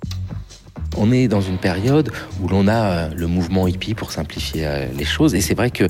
On 0.97 1.12
est 1.12 1.27
dans 1.27 1.41
une 1.41 1.57
période 1.57 2.12
où 2.41 2.47
l'on 2.47 2.67
a 2.67 2.83
euh, 2.83 3.09
le 3.15 3.27
mouvement 3.27 3.67
hippie 3.67 3.93
pour 3.93 4.12
simplifier 4.12 4.65
euh, 4.65 4.85
les 4.97 5.05
choses. 5.05 5.35
Et 5.35 5.41
c'est 5.41 5.55
vrai 5.55 5.71
que 5.71 5.83
euh, 5.83 5.88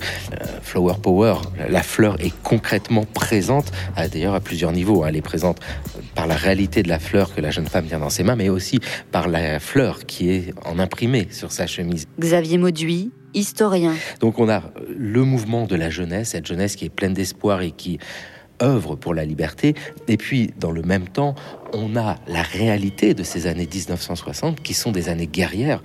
Flower 0.62 0.96
Power, 1.02 1.36
la 1.70 1.84
fleur 1.84 2.16
est 2.20 2.34
concrètement 2.44 3.06
présente, 3.06 3.72
d'ailleurs 4.12 4.36
à 4.36 4.40
plusieurs 4.40 4.72
niveaux. 4.72 5.06
Elle 5.06 5.16
est 5.16 5.22
présente 5.22 5.60
par 6.16 6.28
la 6.28 6.36
réalité 6.36 6.84
de 6.84 6.90
la 6.90 7.00
fleur 7.00 7.34
que 7.34 7.42
la 7.42 7.52
jeune 7.52 7.68
femme 7.68 7.86
tient 7.86 8.00
dans 8.00 8.10
ses 8.10 8.24
mains, 8.24 8.36
mais 8.36 8.50
aussi 8.50 8.80
par 9.12 9.28
la 9.28 9.60
fleur 9.60 10.06
qui 10.06 10.30
est 10.30 10.54
en 10.66 10.80
imprimé 10.80 11.28
sur 11.32 11.52
sa 11.52 11.68
chemise. 11.68 12.08
Xavier 12.20 12.58
Mauduit, 12.58 13.12
historien. 13.34 13.94
Donc 14.20 14.40
on 14.40 14.50
a 14.50 14.64
le 14.96 15.24
mouvement 15.24 15.66
de 15.66 15.76
la 15.76 15.90
jeunesse, 15.90 16.30
cette 16.30 16.46
jeunesse 16.46 16.76
qui 16.76 16.86
est 16.86 16.90
pleine 16.90 17.14
d'espoir 17.14 17.62
et 17.62 17.72
qui 17.72 18.00
œuvre 18.64 18.96
pour 18.96 19.14
la 19.14 19.26
liberté. 19.26 19.76
Et 20.08 20.18
puis, 20.18 20.52
dans 20.60 20.72
le 20.72 20.82
même 20.82 21.08
temps, 21.08 21.36
on 21.74 21.96
a 21.96 22.18
la 22.28 22.42
réalité 22.42 23.14
de 23.14 23.24
ces 23.24 23.46
années 23.46 23.68
1960 23.72 24.62
qui 24.64 24.74
sont 24.74 24.92
des 24.92 25.10
années 25.10 25.28
guerrières. 25.28 25.82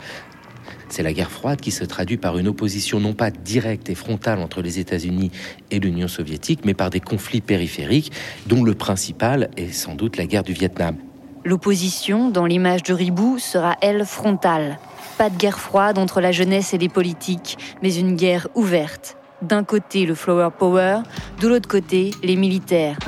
C'est 0.88 1.02
la 1.02 1.12
guerre 1.12 1.30
froide 1.30 1.60
qui 1.60 1.70
se 1.70 1.84
traduit 1.84 2.16
par 2.16 2.38
une 2.38 2.48
opposition 2.48 2.98
non 2.98 3.12
pas 3.12 3.30
directe 3.30 3.90
et 3.90 3.94
frontale 3.94 4.38
entre 4.38 4.62
les 4.62 4.78
États-Unis 4.78 5.30
et 5.70 5.80
l'Union 5.80 6.08
soviétique, 6.08 6.64
mais 6.64 6.74
par 6.74 6.88
des 6.88 7.00
conflits 7.00 7.42
périphériques, 7.42 8.12
dont 8.46 8.64
le 8.64 8.74
principal 8.74 9.50
est 9.56 9.72
sans 9.72 9.94
doute 9.94 10.16
la 10.16 10.26
guerre 10.26 10.44
du 10.44 10.54
Vietnam. 10.54 10.96
L'opposition, 11.44 12.30
dans 12.30 12.46
l'image 12.46 12.82
de 12.82 12.94
Ribou, 12.94 13.38
sera 13.38 13.76
elle 13.80 14.04
frontale. 14.04 14.78
Pas 15.18 15.30
de 15.30 15.36
guerre 15.36 15.58
froide 15.58 15.98
entre 15.98 16.20
la 16.20 16.32
jeunesse 16.32 16.74
et 16.74 16.78
les 16.78 16.88
politiques, 16.88 17.58
mais 17.82 17.94
une 17.94 18.16
guerre 18.16 18.48
ouverte, 18.54 19.17
d'un 19.42 19.64
côté 19.64 20.06
le 20.06 20.14
flower 20.14 20.48
power, 20.56 20.98
de 21.40 21.48
l'autre 21.48 21.68
côté 21.68 22.12
les 22.22 22.36
militaires. 22.36 22.98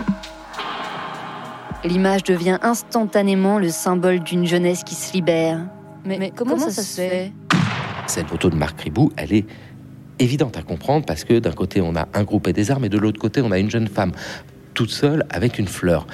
L'image 1.85 2.23
devient 2.25 2.59
instantanément 2.63 3.59
le 3.59 3.71
symbole 3.71 4.21
d'une 4.21 4.47
jeunesse 4.47 4.85
qui 4.85 4.95
se 4.95 5.13
libère. 5.15 5.61
Mais, 6.05 6.31
comment, 6.35 6.59
ça, 6.59 6.71
se 6.71 7.01
fait? 7.01 7.33
Cette 8.07 8.29
photo 8.29 8.51
de 8.51 8.57
Marc 8.57 8.81
Ribou, 8.81 9.13
elle 9.17 9.33
est 9.33 9.47
évidente 10.19 10.57
à 10.57 10.63
comprendre 10.63 11.07
parce 11.07 11.25
que 11.25 11.39
d'un 11.39 11.53
côté 11.53 11.81
on 11.81 11.97
a 11.97 12.07
un 12.15 12.25
groupe 12.25 12.47
et 12.49 12.53
des 12.53 12.71
armes 12.71 12.85
et 12.85 12.89
de 12.89 12.99
l'autre 12.99 13.19
côté 13.19 13.41
on 13.41 13.51
a 13.51 13.59
une 13.59 13.71
jeune 13.71 13.89
femme 13.89 14.13
toute 14.75 14.91
seule 14.91 15.25
avec 15.31 15.59
une 15.59 15.69
fleur. 15.69 16.07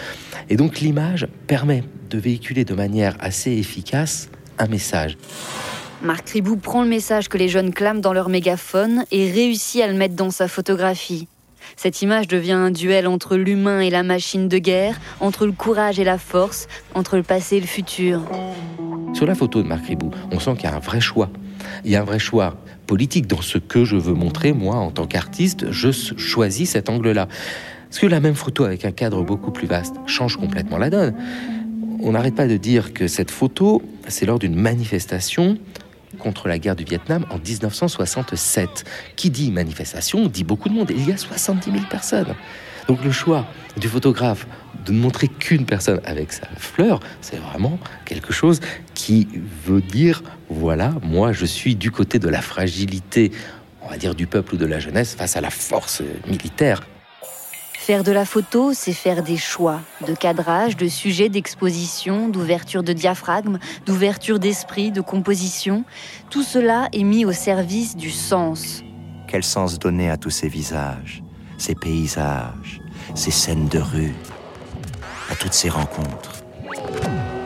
Et 0.48 0.56
donc 0.56 0.80
l'image 0.80 1.26
permet 1.46 1.82
de 2.10 2.18
véhiculer 2.18 2.64
de 2.64 2.74
manière 2.74 3.16
assez 3.18 3.52
efficace 3.52 4.28
un 4.58 4.66
message. 4.66 5.16
Marc 6.02 6.28
Ribou 6.30 6.56
prend 6.56 6.82
le 6.82 6.88
message 6.88 7.28
que 7.28 7.38
les 7.38 7.48
jeunes 7.48 7.72
clament 7.72 8.00
dans 8.00 8.12
leur 8.12 8.28
mégaphone 8.28 9.04
et 9.10 9.30
réussit 9.30 9.80
à 9.80 9.86
le 9.86 9.94
mettre 9.94 10.14
dans 10.14 10.30
sa 10.30 10.46
photographie. 10.46 11.26
Cette 11.76 12.02
image 12.02 12.28
devient 12.28 12.52
un 12.52 12.70
duel 12.70 13.06
entre 13.06 13.36
l'humain 13.36 13.80
et 13.80 13.90
la 13.90 14.02
machine 14.02 14.48
de 14.48 14.58
guerre, 14.58 15.00
entre 15.20 15.46
le 15.46 15.52
courage 15.52 15.98
et 15.98 16.04
la 16.04 16.18
force, 16.18 16.68
entre 16.94 17.16
le 17.16 17.22
passé 17.22 17.56
et 17.56 17.60
le 17.60 17.66
futur. 17.66 18.22
Sur 19.14 19.26
la 19.26 19.34
photo 19.34 19.62
de 19.62 19.68
Marc 19.68 19.86
Ribou, 19.86 20.10
on 20.30 20.38
sent 20.38 20.54
qu'il 20.54 20.64
y 20.64 20.72
a 20.72 20.76
un 20.76 20.80
vrai 20.80 21.00
choix. 21.00 21.30
Il 21.84 21.90
y 21.90 21.96
a 21.96 22.02
un 22.02 22.04
vrai 22.04 22.18
choix 22.18 22.56
politique 22.86 23.26
dans 23.26 23.40
ce 23.40 23.58
que 23.58 23.84
je 23.84 23.96
veux 23.96 24.14
montrer. 24.14 24.52
Moi, 24.52 24.76
en 24.76 24.90
tant 24.90 25.06
qu'artiste, 25.06 25.70
je 25.72 25.90
choisis 25.90 26.70
cet 26.70 26.88
angle-là. 26.88 27.26
Parce 27.88 27.98
que 27.98 28.06
la 28.06 28.20
même 28.20 28.34
photo 28.34 28.64
avec 28.64 28.84
un 28.84 28.92
cadre 28.92 29.22
beaucoup 29.22 29.50
plus 29.50 29.66
vaste 29.66 29.96
change 30.06 30.36
complètement 30.36 30.76
la 30.76 30.90
donne. 30.90 31.14
On 32.02 32.12
n'arrête 32.12 32.34
pas 32.34 32.46
de 32.46 32.56
dire 32.56 32.92
que 32.92 33.08
cette 33.08 33.30
photo, 33.30 33.82
c'est 34.06 34.26
lors 34.26 34.38
d'une 34.38 34.54
manifestation 34.54 35.58
contre 36.18 36.48
la 36.48 36.58
guerre 36.58 36.76
du 36.76 36.84
Vietnam 36.84 37.26
en 37.30 37.38
1967. 37.38 38.84
Qui 39.16 39.30
dit 39.30 39.50
manifestation 39.50 40.26
dit 40.26 40.44
beaucoup 40.44 40.68
de 40.68 40.74
monde. 40.74 40.90
il 40.90 41.08
y 41.08 41.12
a 41.12 41.16
70 41.16 41.70
000 41.70 41.84
personnes. 41.90 42.34
Donc 42.88 43.02
le 43.04 43.10
choix 43.10 43.46
du 43.76 43.88
photographe 43.88 44.46
de 44.84 44.92
ne 44.92 44.98
montrer 44.98 45.28
qu'une 45.28 45.66
personne 45.66 46.00
avec 46.04 46.32
sa 46.32 46.46
fleur, 46.56 47.00
c'est 47.20 47.38
vraiment 47.38 47.78
quelque 48.04 48.32
chose 48.32 48.60
qui 48.94 49.26
veut 49.64 49.80
dire, 49.80 50.22
voilà, 50.48 50.94
moi 51.02 51.32
je 51.32 51.44
suis 51.44 51.74
du 51.74 51.90
côté 51.90 52.18
de 52.18 52.28
la 52.28 52.40
fragilité, 52.40 53.32
on 53.82 53.88
va 53.88 53.96
dire 53.96 54.14
du 54.14 54.26
peuple 54.26 54.54
ou 54.54 54.56
de 54.58 54.66
la 54.66 54.78
jeunesse 54.78 55.14
face 55.14 55.36
à 55.36 55.40
la 55.40 55.50
force 55.50 56.02
militaire. 56.28 56.82
Faire 57.86 58.02
de 58.02 58.10
la 58.10 58.24
photo, 58.24 58.72
c'est 58.72 58.92
faire 58.92 59.22
des 59.22 59.36
choix 59.36 59.78
de 60.04 60.12
cadrage, 60.12 60.76
de 60.76 60.88
sujet, 60.88 61.28
d'exposition, 61.28 62.28
d'ouverture 62.28 62.82
de 62.82 62.92
diaphragme, 62.92 63.60
d'ouverture 63.86 64.40
d'esprit, 64.40 64.90
de 64.90 65.00
composition. 65.00 65.84
Tout 66.28 66.42
cela 66.42 66.88
est 66.92 67.04
mis 67.04 67.24
au 67.24 67.30
service 67.30 67.94
du 67.94 68.10
sens. 68.10 68.82
Quel 69.28 69.44
sens 69.44 69.78
donner 69.78 70.10
à 70.10 70.16
tous 70.16 70.30
ces 70.30 70.48
visages, 70.48 71.22
ces 71.58 71.76
paysages, 71.76 72.80
ces 73.14 73.30
scènes 73.30 73.68
de 73.68 73.78
rue, 73.78 74.16
à 75.30 75.36
toutes 75.36 75.54
ces 75.54 75.68
rencontres? 75.68 76.42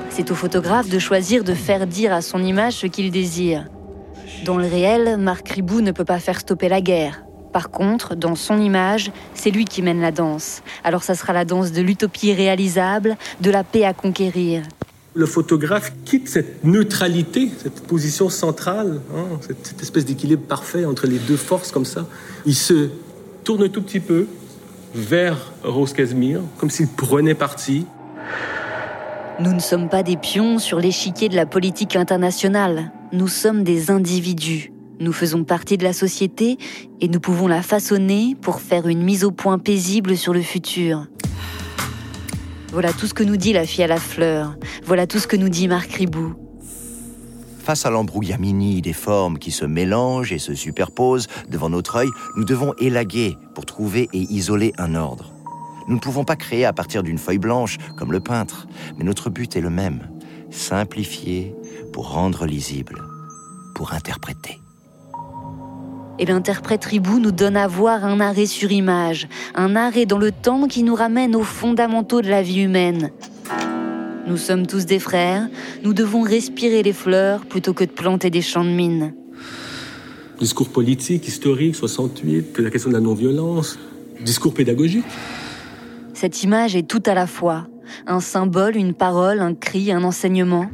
C'est 0.09 0.31
au 0.31 0.35
photographe 0.35 0.89
de 0.89 0.99
choisir 0.99 1.45
de 1.45 1.53
faire 1.53 1.87
dire 1.87 2.15
à 2.15 2.23
son 2.23 2.43
image 2.43 2.77
ce 2.77 2.87
qu'il 2.87 3.11
désire. 3.11 3.67
Dans 4.47 4.57
le 4.57 4.67
réel, 4.67 5.19
Marc 5.19 5.51
Ribou 5.51 5.83
ne 5.83 5.93
peut 5.93 6.07
pas 6.07 6.19
faire 6.19 6.41
stopper 6.41 6.71
la 6.71 6.81
guerre. 6.81 7.25
Par 7.53 7.71
contre, 7.71 8.15
dans 8.15 8.37
son 8.37 8.61
image, 8.61 9.11
c'est 9.35 9.51
lui 9.51 9.65
qui 9.65 9.83
mène 9.83 10.01
la 10.01 10.13
danse. 10.13 10.63
Alors 10.85 11.03
ça 11.03 11.15
sera 11.15 11.33
la 11.33 11.45
danse 11.45 11.73
de 11.73 11.83
l'utopie 11.83 12.33
réalisable, 12.33 13.17
de 13.41 13.51
la 13.51 13.65
paix 13.65 13.85
à 13.85 13.93
conquérir. 13.93 14.63
Le 15.15 15.27
photographe 15.27 15.93
quitte 16.05 16.29
cette 16.29 16.63
neutralité, 16.63 17.51
cette 17.61 17.81
position 17.87 18.29
centrale, 18.29 19.01
hein, 19.17 19.41
cette, 19.41 19.83
espèce 19.83 20.05
d'équilibre 20.05 20.43
parfait 20.43 20.85
entre 20.85 21.09
les 21.09 21.19
deux 21.19 21.37
forces 21.37 21.73
comme 21.73 21.85
ça. 21.85 22.07
Il 22.47 22.55
se 22.55 22.91
tourne 23.43 23.65
un 23.65 23.69
tout 23.69 23.83
petit 23.83 23.99
peu 23.99 24.27
vers 24.95 25.53
Rose 25.65 25.93
Casimir, 25.93 26.41
comme 26.59 26.71
s'il 26.71 26.87
prenait 26.87 27.35
parti. 27.35 27.87
Nous 29.41 29.53
ne 29.53 29.61
sommes 29.61 29.89
pas 29.89 30.05
des 30.05 30.17
pions 30.17 30.61
sur 30.61 30.79
l'échiquier 30.79 31.29
de 31.29 31.37
la 31.37 31.47
politique 31.47 31.97
internationale. 31.97 32.93
Nous 33.13 33.29
sommes 33.29 33.65
des 33.65 33.91
individus. 33.91 34.71
Nous 35.01 35.15
faisons 35.15 35.45
partie 35.45 35.79
de 35.79 35.83
la 35.85 35.95
société 35.95 36.59
et 37.01 37.09
nous 37.09 37.21
pouvons 37.21 37.49
la 37.49 37.63
façonner 37.63 38.37
pour 38.43 38.61
faire 38.61 38.87
une 38.87 39.03
mise 39.03 39.25
au 39.25 39.31
point 39.31 39.59
paisible 39.59 40.15
sur 40.15 40.35
le 40.35 40.43
futur. 40.43 41.07
Voilà 42.71 42.93
tout 42.93 43.07
ce 43.07 43.15
que 43.15 43.25
nous 43.25 43.39
dit 43.39 43.55
la 43.55 43.65
fille 43.65 43.83
à 43.83 43.87
la 43.87 43.97
fleur. 43.97 44.57
Voilà 44.85 45.07
tout 45.07 45.19
ce 45.19 45.27
que 45.27 45.37
nous 45.37 45.49
dit 45.49 45.69
Marc 45.69 45.91
Ribou. 45.93 46.35
Face 47.61 47.87
à 47.87 47.91
l'embrouillamini 47.91 48.83
des 48.83 48.93
formes 48.93 49.39
qui 49.39 49.53
se 49.53 49.65
mélangent 49.65 50.35
et 50.35 50.39
se 50.39 50.55
superposent 50.55 51.29
devant 51.49 51.71
notre 51.71 51.97
œil, 51.97 52.11
nous 52.37 52.45
devons 52.45 52.75
élaguer 52.79 53.39
pour 53.55 53.65
trouver 53.65 54.07
et 54.13 54.19
isoler 54.19 54.75
un 54.77 54.95
ordre. 54.95 55.33
Nous 55.89 55.95
ne 55.95 56.01
pouvons 56.01 56.25
pas 56.25 56.37
créer 56.37 56.67
à 56.67 56.75
partir 56.75 57.03
d'une 57.03 57.19
feuille 57.19 57.39
blanche 57.39 57.79
comme 57.97 58.13
le 58.13 58.21
peintre, 58.21 58.67
mais 58.99 59.05
notre 59.05 59.31
but 59.31 59.57
est 59.57 59.63
le 59.63 59.71
même 59.71 60.11
simplifier 60.51 61.55
pour 61.93 62.13
rendre 62.13 62.45
lisible, 62.45 63.03
pour 63.75 63.95
interpréter 63.95 64.61
et 66.21 66.27
l'interprète 66.27 66.85
Ribou 66.85 67.19
nous 67.19 67.33
donne 67.33 67.57
à 67.57 67.67
voir 67.67 68.05
un 68.05 68.21
arrêt 68.21 68.45
sur 68.45 68.71
image, 68.71 69.27
un 69.55 69.75
arrêt 69.75 70.05
dans 70.05 70.19
le 70.19 70.31
temps 70.31 70.69
qui 70.69 70.83
nous 70.83 70.95
ramène 70.95 71.35
aux 71.35 71.43
fondamentaux 71.43 72.21
de 72.21 72.29
la 72.29 72.43
vie 72.43 72.61
humaine. 72.61 73.11
Nous 74.27 74.37
sommes 74.37 74.67
tous 74.67 74.85
des 74.85 74.99
frères, 74.99 75.49
nous 75.83 75.95
devons 75.95 76.21
respirer 76.21 76.83
les 76.83 76.93
fleurs 76.93 77.47
plutôt 77.47 77.73
que 77.73 77.85
de 77.85 77.91
planter 77.91 78.29
des 78.29 78.43
champs 78.43 78.65
de 78.65 78.69
mine. 78.69 79.15
Discours 80.39 80.69
politique, 80.69 81.27
historique, 81.27 81.75
68, 81.75 82.59
la 82.59 82.71
question 82.71 82.91
de 82.91 82.95
la 82.95 83.01
non-violence, 83.01 83.79
discours 84.23 84.53
pédagogique. 84.53 85.07
Cette 86.13 86.43
image 86.43 86.77
est 86.77 86.87
tout 86.87 87.03
à 87.07 87.15
la 87.15 87.27
fois, 87.27 87.67
un 88.07 88.21
symbole, 88.21 88.77
une 88.77 88.93
parole, 88.93 89.41
un 89.41 89.55
cri, 89.55 89.91
un 89.91 90.05
enseignement. 90.05 90.67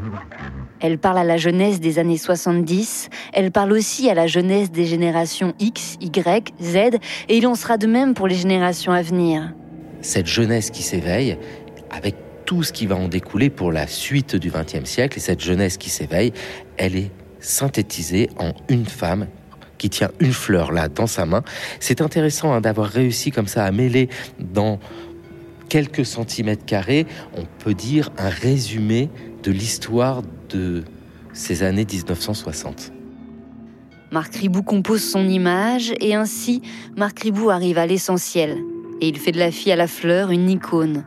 Elle 0.80 0.98
parle 0.98 1.18
à 1.18 1.24
la 1.24 1.36
jeunesse 1.36 1.80
des 1.80 1.98
années 1.98 2.18
70, 2.18 3.08
elle 3.32 3.50
parle 3.50 3.72
aussi 3.72 4.10
à 4.10 4.14
la 4.14 4.26
jeunesse 4.26 4.70
des 4.70 4.84
générations 4.84 5.54
X, 5.58 5.96
Y, 6.00 6.52
Z, 6.60 6.76
et 7.28 7.36
il 7.36 7.46
en 7.46 7.54
sera 7.54 7.78
de 7.78 7.86
même 7.86 8.14
pour 8.14 8.28
les 8.28 8.34
générations 8.34 8.92
à 8.92 9.02
venir. 9.02 9.52
Cette 10.02 10.26
jeunesse 10.26 10.70
qui 10.70 10.82
s'éveille, 10.82 11.38
avec 11.90 12.14
tout 12.44 12.62
ce 12.62 12.72
qui 12.72 12.86
va 12.86 12.96
en 12.96 13.08
découler 13.08 13.50
pour 13.50 13.72
la 13.72 13.86
suite 13.86 14.36
du 14.36 14.50
XXe 14.50 14.84
siècle, 14.84 15.18
et 15.18 15.20
cette 15.20 15.42
jeunesse 15.42 15.78
qui 15.78 15.90
s'éveille, 15.90 16.32
elle 16.76 16.96
est 16.96 17.10
synthétisé 17.40 18.30
en 18.38 18.52
une 18.68 18.86
femme 18.86 19.26
qui 19.78 19.90
tient 19.90 20.10
une 20.20 20.32
fleur 20.32 20.72
là 20.72 20.88
dans 20.88 21.06
sa 21.06 21.26
main. 21.26 21.42
C'est 21.80 22.00
intéressant 22.00 22.52
hein, 22.52 22.60
d'avoir 22.60 22.88
réussi 22.88 23.30
comme 23.30 23.46
ça 23.46 23.64
à 23.64 23.70
mêler 23.72 24.08
dans 24.38 24.78
quelques 25.68 26.06
centimètres 26.06 26.64
carrés, 26.64 27.06
on 27.36 27.44
peut 27.62 27.74
dire 27.74 28.10
un 28.18 28.28
résumé 28.28 29.10
de 29.42 29.50
l'histoire 29.50 30.22
de 30.48 30.84
ces 31.32 31.62
années 31.62 31.86
1960. 31.90 32.92
Marc 34.12 34.36
Ribou 34.36 34.62
compose 34.62 35.02
son 35.02 35.28
image 35.28 35.92
et 36.00 36.14
ainsi 36.14 36.62
Marc 36.96 37.20
Ribou 37.20 37.50
arrive 37.50 37.78
à 37.78 37.86
l'essentiel. 37.86 38.58
Et 39.00 39.08
il 39.08 39.18
fait 39.18 39.32
de 39.32 39.38
la 39.38 39.50
fille 39.50 39.72
à 39.72 39.76
la 39.76 39.88
fleur 39.88 40.30
une 40.30 40.48
icône. 40.48 41.04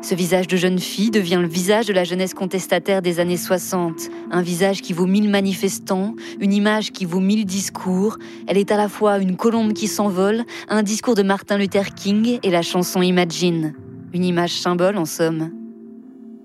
Ce 0.00 0.14
visage 0.14 0.46
de 0.46 0.56
jeune 0.56 0.78
fille 0.78 1.10
devient 1.10 1.38
le 1.40 1.48
visage 1.48 1.86
de 1.86 1.92
la 1.92 2.04
jeunesse 2.04 2.32
contestataire 2.32 3.02
des 3.02 3.18
années 3.20 3.36
60. 3.36 4.10
Un 4.30 4.42
visage 4.42 4.80
qui 4.80 4.92
vaut 4.92 5.06
mille 5.06 5.28
manifestants, 5.28 6.14
une 6.40 6.52
image 6.52 6.92
qui 6.92 7.04
vaut 7.04 7.20
mille 7.20 7.44
discours. 7.44 8.16
Elle 8.46 8.58
est 8.58 8.70
à 8.70 8.76
la 8.76 8.88
fois 8.88 9.18
une 9.18 9.36
colombe 9.36 9.72
qui 9.72 9.88
s'envole, 9.88 10.44
un 10.68 10.82
discours 10.82 11.16
de 11.16 11.22
Martin 11.22 11.58
Luther 11.58 11.94
King 11.94 12.38
et 12.42 12.50
la 12.50 12.62
chanson 12.62 13.02
Imagine. 13.02 13.74
Une 14.12 14.24
image 14.24 14.52
symbole 14.52 14.96
en 14.96 15.04
somme. 15.04 15.50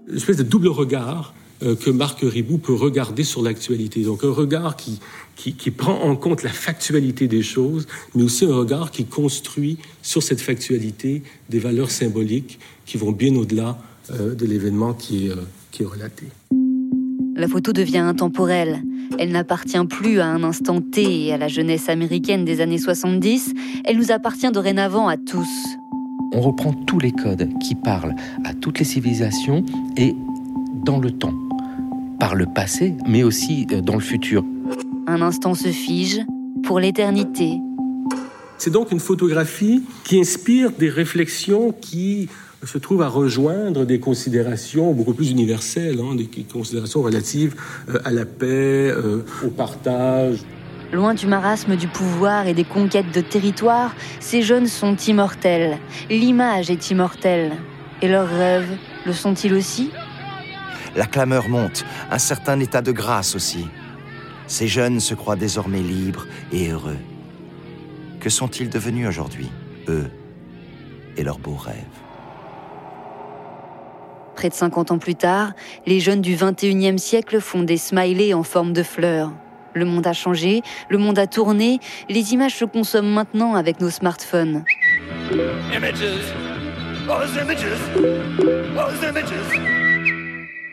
Une 0.07 0.17
espèce 0.17 0.37
de 0.37 0.43
double 0.43 0.67
regard 0.67 1.33
euh, 1.37 1.42
que 1.63 1.89
Marc 1.89 2.19
Ribou 2.21 2.57
peut 2.57 2.73
regarder 2.73 3.23
sur 3.23 3.41
l'actualité. 3.41 4.03
Donc 4.03 4.23
un 4.23 4.31
regard 4.31 4.75
qui, 4.75 4.99
qui, 5.35 5.71
prend 5.71 6.01
en 6.01 6.15
compte 6.15 6.43
la 6.43 6.49
factualité 6.49 7.27
des 7.27 7.41
choses, 7.41 7.87
mais 8.15 8.23
aussi 8.23 8.45
un 8.45 8.55
regard 8.55 8.91
qui 8.91 9.05
construit 9.05 9.77
sur 10.01 10.23
cette 10.23 10.41
factualité 10.41 11.23
des 11.49 11.59
valeurs 11.59 11.91
symboliques 11.91 12.59
qui 12.85 12.97
vont 12.97 13.11
bien 13.11 13.35
au-delà 13.35 13.77
euh, 14.11 14.35
de 14.35 14.45
l'événement 14.45 14.93
qui, 14.93 15.29
euh, 15.29 15.35
qui 15.71 15.83
est 15.83 15.85
relaté. 15.85 16.25
La 17.35 17.47
photo 17.47 17.73
devient 17.73 17.97
intemporelle. 17.97 18.83
Elle 19.17 19.31
n'appartient 19.31 19.85
plus 19.89 20.19
à 20.19 20.27
un 20.27 20.43
instant 20.43 20.81
T 20.81 21.25
et 21.25 21.33
à 21.33 21.37
la 21.37 21.47
jeunesse 21.47 21.89
américaine 21.89 22.45
des 22.45 22.61
années 22.61 22.77
70. 22.77 23.53
Elle 23.85 23.97
nous 23.97 24.11
appartient 24.11 24.51
dorénavant 24.51 25.07
à 25.07 25.17
tous. 25.17 25.49
On 26.31 26.41
reprend 26.41 26.73
tous 26.73 26.99
les 26.99 27.11
codes 27.11 27.47
qui 27.59 27.75
parlent 27.75 28.15
à 28.43 28.53
toutes 28.53 28.79
les 28.79 28.85
civilisations 28.85 29.63
et 29.97 30.15
dans 30.85 30.99
le 30.99 31.11
temps 31.11 31.42
par 32.23 32.35
le 32.35 32.45
passé, 32.45 32.95
mais 33.05 33.21
aussi 33.21 33.67
euh, 33.73 33.81
dans 33.81 33.95
le 33.95 33.99
futur. 33.99 34.45
Un 35.07 35.21
instant 35.21 35.55
se 35.55 35.67
fige 35.67 36.21
pour 36.63 36.79
l'éternité. 36.79 37.59
C'est 38.57 38.69
donc 38.69 38.93
une 38.93 39.01
photographie 39.01 39.83
qui 40.05 40.21
inspire 40.21 40.71
des 40.71 40.89
réflexions 40.89 41.73
qui 41.81 42.29
se 42.63 42.77
trouvent 42.77 43.01
à 43.01 43.09
rejoindre 43.09 43.83
des 43.83 43.99
considérations 43.99 44.93
beaucoup 44.93 45.13
plus 45.13 45.31
universelles, 45.31 45.99
hein, 45.99 46.15
des 46.15 46.29
considérations 46.45 47.01
relatives 47.01 47.55
euh, 47.89 47.99
à 48.05 48.11
la 48.11 48.23
paix, 48.25 48.87
euh, 48.89 49.25
au 49.45 49.49
partage. 49.49 50.37
Loin 50.93 51.15
du 51.15 51.27
marasme 51.27 51.75
du 51.75 51.89
pouvoir 51.89 52.47
et 52.47 52.53
des 52.53 52.63
conquêtes 52.63 53.13
de 53.13 53.19
territoire, 53.19 53.93
ces 54.21 54.43
jeunes 54.43 54.67
sont 54.67 54.95
immortels. 54.95 55.77
L'image 56.09 56.71
est 56.71 56.89
immortelle. 56.89 57.51
Et 58.01 58.07
leurs 58.07 58.29
rêves 58.29 58.77
le 59.05 59.11
sont-ils 59.11 59.53
aussi? 59.53 59.89
La 60.95 61.05
clameur 61.05 61.49
monte, 61.49 61.85
un 62.11 62.19
certain 62.19 62.59
état 62.59 62.81
de 62.81 62.91
grâce 62.91 63.35
aussi. 63.35 63.67
Ces 64.47 64.67
jeunes 64.67 64.99
se 64.99 65.13
croient 65.13 65.35
désormais 65.35 65.81
libres 65.81 66.27
et 66.51 66.69
heureux. 66.69 66.97
Que 68.19 68.29
sont-ils 68.29 68.69
devenus 68.69 69.07
aujourd'hui, 69.07 69.49
eux 69.87 70.09
et 71.17 71.23
leurs 71.23 71.39
beaux 71.39 71.55
rêves? 71.55 71.75
Près 74.35 74.49
de 74.49 74.53
50 74.53 74.91
ans 74.91 74.97
plus 74.97 75.15
tard, 75.15 75.53
les 75.85 75.99
jeunes 75.99 76.21
du 76.21 76.35
21e 76.35 76.97
siècle 76.97 77.39
font 77.39 77.63
des 77.63 77.77
smileys 77.77 78.33
en 78.33 78.43
forme 78.43 78.73
de 78.73 78.83
fleurs. 78.83 79.31
Le 79.73 79.85
monde 79.85 80.05
a 80.05 80.13
changé, 80.13 80.61
le 80.89 80.97
monde 80.97 81.17
a 81.17 81.27
tourné, 81.27 81.79
les 82.09 82.33
images 82.33 82.55
se 82.55 82.65
consomment 82.65 83.11
maintenant 83.11 83.55
avec 83.55 83.79
nos 83.79 83.89
smartphones. 83.89 84.63
Images. 85.73 86.33
images. 87.41 87.67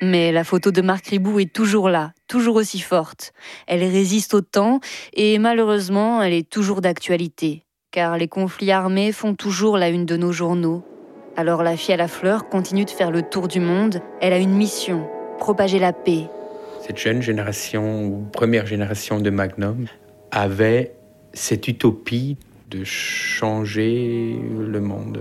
Mais 0.03 0.33
la 0.33 0.45
photo 0.45 0.71
de 0.71 0.81
Marc 0.81 1.09
Ribou 1.09 1.41
est 1.41 1.53
toujours 1.53 1.91
là, 1.91 2.13
toujours 2.27 2.57
aussi 2.57 2.81
forte. 2.81 3.33
Elle 3.67 3.83
résiste 3.83 4.33
au 4.33 4.41
temps 4.41 4.81
et 5.13 5.39
malheureusement, 5.39 6.23
elle 6.23 6.33
est 6.33 6.49
toujours 6.49 6.81
d'actualité. 6.81 7.65
Car 7.91 8.17
les 8.17 8.29
conflits 8.29 8.71
armés 8.71 9.13
font 9.13 9.35
toujours 9.35 9.77
la 9.77 9.91
une 9.91 10.07
de 10.07 10.17
nos 10.17 10.33
journaux. 10.33 10.83
Alors 11.37 11.63
la 11.63 11.77
fille 11.77 11.93
à 11.93 11.99
la 11.99 12.09
fleur 12.09 12.49
continue 12.49 12.85
de 12.85 12.91
faire 12.91 13.11
le 13.11 13.23
tour 13.23 13.47
du 13.47 13.61
monde. 13.61 14.01
Elle 14.21 14.33
a 14.33 14.39
une 14.39 14.55
mission, 14.55 15.07
propager 15.39 15.79
la 15.79 15.93
paix. 15.93 16.29
Cette 16.87 16.99
jeune 16.99 17.21
génération, 17.21 18.07
ou 18.07 18.27
première 18.33 18.67
génération 18.67 19.21
de 19.21 19.29
Magnum, 19.29 19.87
avait 20.31 20.95
cette 21.35 21.69
utopie 21.69 22.39
de 22.71 22.85
changer 22.85 24.37
le 24.59 24.81
monde, 24.81 25.19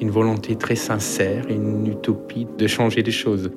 une 0.00 0.10
volonté 0.10 0.56
très 0.56 0.76
sincère, 0.76 1.46
une 1.48 1.86
utopie 1.86 2.46
de 2.58 2.66
changer 2.66 3.02
les 3.02 3.10
choses. 3.10 3.50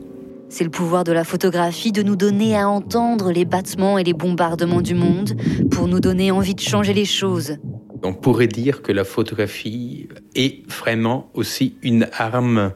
C'est 0.50 0.64
le 0.64 0.70
pouvoir 0.70 1.04
de 1.04 1.12
la 1.12 1.26
photographie 1.26 1.92
de 1.92 2.02
nous 2.04 2.16
donner 2.16 2.58
à 2.58 2.70
entendre 2.70 3.32
les 3.32 3.44
battements 3.44 3.98
et 3.98 4.04
les 4.04 4.14
bombardements 4.14 4.82
du 4.82 4.96
monde 4.96 5.36
pour 5.70 5.88
nous 5.88 6.00
donner 6.00 6.32
envie 6.32 6.56
de 6.56 6.62
changer 6.62 6.94
les 6.94 7.06
choses. 7.06 7.58
On 8.02 8.14
pourrait 8.14 8.48
dire 8.48 8.82
que 8.82 8.94
la 8.94 9.04
photographie 9.04 10.08
est 10.36 10.66
vraiment 10.70 11.30
aussi 11.34 11.76
une 11.82 12.08
arme 12.14 12.72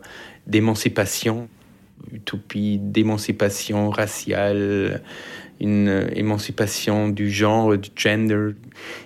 d'émancipation, 0.47 1.47
utopie 2.11 2.77
d'émancipation 2.77 3.89
raciale, 3.89 5.01
une 5.61 6.09
émancipation 6.13 7.07
du 7.07 7.31
genre, 7.31 7.77
du 7.77 7.89
gender. 7.95 8.49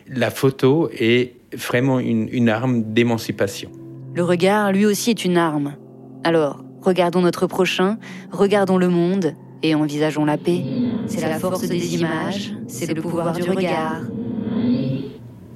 La 0.07 0.31
photo 0.31 0.89
est 0.97 1.35
vraiment 1.53 1.99
une, 1.99 2.29
une 2.31 2.49
arme 2.49 2.93
d'émancipation. 2.93 3.69
Le 4.15 4.23
regard, 4.23 4.71
lui 4.71 4.87
aussi, 4.87 5.11
est 5.11 5.23
une 5.23 5.37
arme. 5.37 5.75
Alors, 6.23 6.64
Regardons 6.85 7.21
notre 7.21 7.47
prochain, 7.47 7.97
regardons 8.31 8.77
le 8.77 8.89
monde 8.89 9.33
et 9.63 9.73
envisageons 9.73 10.23
la 10.23 10.37
paix. 10.37 10.63
C'est 11.07 11.19
la 11.19 11.39
force 11.39 11.67
des 11.67 11.95
images, 11.95 12.53
c'est 12.67 12.85
le 12.85 13.01
pouvoir 13.01 13.33
du 13.33 13.41
regard. 13.41 14.01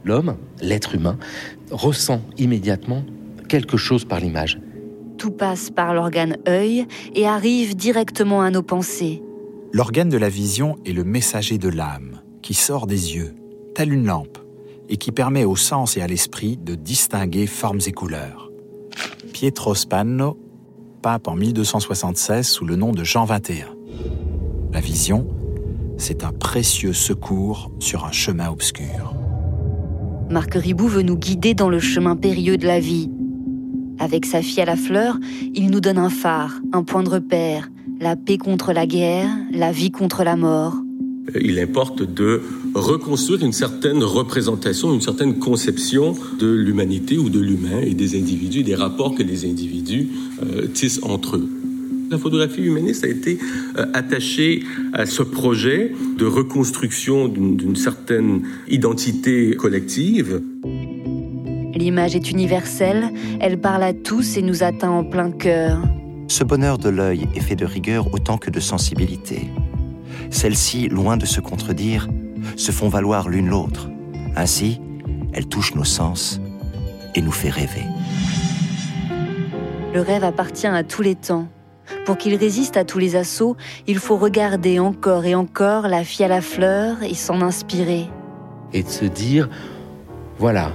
L'homme, 0.03 0.37
l'être 0.59 0.95
humain, 0.95 1.19
ressent 1.69 2.21
immédiatement 2.39 3.03
quelque 3.47 3.77
chose 3.77 4.05
par 4.05 4.19
l'image. 4.19 4.59
Tout 5.19 5.29
passe 5.29 5.69
par 5.69 5.93
l'organe 5.93 6.37
œil 6.47 6.87
et 7.13 7.27
arrive 7.27 7.75
directement 7.75 8.41
à 8.41 8.49
nos 8.49 8.63
pensées. 8.63 9.21
L'organe 9.71 10.09
de 10.09 10.17
la 10.17 10.29
vision 10.29 10.77
est 10.83 10.93
le 10.93 11.03
messager 11.03 11.59
de 11.59 11.69
l'âme, 11.69 12.21
qui 12.41 12.55
sort 12.55 12.87
des 12.87 13.15
yeux, 13.15 13.35
telle 13.75 13.93
une 13.93 14.07
lampe, 14.07 14.39
et 14.87 14.97
qui 14.97 15.11
permet 15.11 15.45
au 15.45 15.55
sens 15.55 15.95
et 15.95 16.01
à 16.01 16.07
l'esprit 16.07 16.57
de 16.57 16.73
distinguer 16.73 17.45
formes 17.45 17.81
et 17.85 17.91
couleurs. 17.91 18.49
Pietro 19.31 19.75
Spanno 19.75 20.48
pape 20.99 21.27
en 21.27 21.35
1276 21.35 22.47
sous 22.47 22.65
le 22.65 22.75
nom 22.75 22.91
de 22.91 23.03
Jean 23.03 23.25
XXI. 23.25 23.63
La 24.71 24.81
vision, 24.81 25.27
c'est 25.97 26.23
un 26.23 26.31
précieux 26.31 26.93
secours 26.93 27.71
sur 27.79 28.05
un 28.05 28.12
chemin 28.12 28.49
obscur. 28.49 29.13
Marc 30.29 30.53
Ribou 30.53 30.88
veut 30.88 31.01
nous 31.01 31.17
guider 31.17 31.53
dans 31.53 31.69
le 31.69 31.79
chemin 31.79 32.15
périlleux 32.15 32.57
de 32.57 32.67
la 32.67 32.79
vie. 32.79 33.09
Avec 33.97 34.25
sa 34.25 34.41
fille 34.41 34.62
à 34.62 34.65
la 34.65 34.75
fleur, 34.75 35.17
il 35.53 35.71
nous 35.71 35.81
donne 35.81 35.97
un 35.97 36.09
phare, 36.09 36.59
un 36.71 36.83
point 36.83 37.03
de 37.03 37.09
repère, 37.09 37.69
la 37.99 38.15
paix 38.15 38.38
contre 38.38 38.71
la 38.71 38.85
guerre, 38.85 39.29
la 39.51 39.71
vie 39.71 39.91
contre 39.91 40.23
la 40.23 40.35
mort. 40.35 40.75
Il 41.39 41.59
importe 41.59 42.01
de 42.03 42.41
reconstruire 42.73 43.43
une 43.43 43.53
certaine 43.53 44.03
représentation, 44.03 44.93
une 44.93 45.01
certaine 45.01 45.39
conception 45.39 46.15
de 46.39 46.47
l'humanité 46.47 47.17
ou 47.17 47.29
de 47.29 47.39
l'humain 47.39 47.79
et 47.81 47.93
des 47.93 48.17
individus, 48.17 48.63
des 48.63 48.75
rapports 48.75 49.15
que 49.15 49.23
les 49.23 49.45
individus 49.45 50.07
euh, 50.43 50.67
tissent 50.67 51.01
entre 51.03 51.37
eux. 51.37 51.49
La 52.09 52.17
photographie 52.17 52.63
humaniste 52.63 53.03
a 53.03 53.07
été 53.07 53.37
euh, 53.77 53.85
attachée 53.93 54.63
à 54.93 55.05
ce 55.05 55.21
projet 55.21 55.91
de 56.17 56.25
reconstruction 56.25 57.27
d'une 57.27 57.75
certaine 57.75 58.41
identité 58.67 59.55
collective. 59.55 60.41
L'image 61.75 62.15
est 62.15 62.31
universelle, 62.31 63.13
elle 63.39 63.61
parle 63.61 63.83
à 63.83 63.93
tous 63.93 64.37
et 64.37 64.41
nous 64.41 64.63
atteint 64.63 64.89
en 64.89 65.03
plein 65.03 65.31
cœur. 65.31 65.79
Ce 66.27 66.43
bonheur 66.43 66.77
de 66.77 66.89
l'œil 66.89 67.27
est 67.35 67.41
fait 67.41 67.55
de 67.55 67.65
rigueur 67.65 68.13
autant 68.13 68.37
que 68.37 68.49
de 68.49 68.59
sensibilité. 68.59 69.49
Celles-ci, 70.29 70.89
loin 70.89 71.17
de 71.17 71.25
se 71.25 71.41
contredire, 71.41 72.07
se 72.55 72.71
font 72.71 72.89
valoir 72.89 73.29
l'une 73.29 73.49
l'autre. 73.49 73.89
Ainsi, 74.35 74.81
elle 75.33 75.47
touche 75.47 75.75
nos 75.75 75.83
sens 75.83 76.39
et 77.15 77.21
nous 77.21 77.31
fait 77.31 77.49
rêver. 77.49 77.83
Le 79.93 80.01
rêve 80.01 80.23
appartient 80.23 80.67
à 80.67 80.83
tous 80.83 81.01
les 81.01 81.15
temps. 81.15 81.47
Pour 82.05 82.17
qu'il 82.17 82.35
résiste 82.35 82.77
à 82.77 82.85
tous 82.85 82.99
les 82.99 83.15
assauts, 83.15 83.57
il 83.87 83.97
faut 83.97 84.17
regarder 84.17 84.79
encore 84.79 85.25
et 85.25 85.35
encore 85.35 85.87
la 85.87 86.03
fille 86.03 86.25
à 86.25 86.27
la 86.27 86.41
fleur 86.41 87.01
et 87.03 87.15
s'en 87.15 87.41
inspirer. 87.41 88.07
Et 88.73 88.83
de 88.83 88.89
se 88.89 89.05
dire, 89.05 89.49
voilà, 90.37 90.71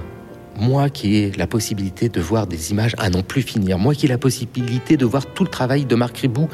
moi 0.57 0.89
qui 0.89 1.17
ai 1.17 1.31
la 1.31 1.47
possibilité 1.47 2.09
de 2.09 2.21
voir 2.21 2.47
des 2.47 2.71
images 2.71 2.95
à 2.97 3.09
non 3.09 3.21
plus 3.21 3.41
finir, 3.41 3.77
moi 3.77 3.93
qui 3.93 4.05
ai 4.05 4.09
la 4.09 4.17
possibilité 4.17 4.97
de 4.97 5.05
voir 5.05 5.25
tout 5.25 5.43
le 5.43 5.49
travail 5.49 5.85
de 5.85 5.95
Marc 5.95 6.17
Ribou 6.17 6.47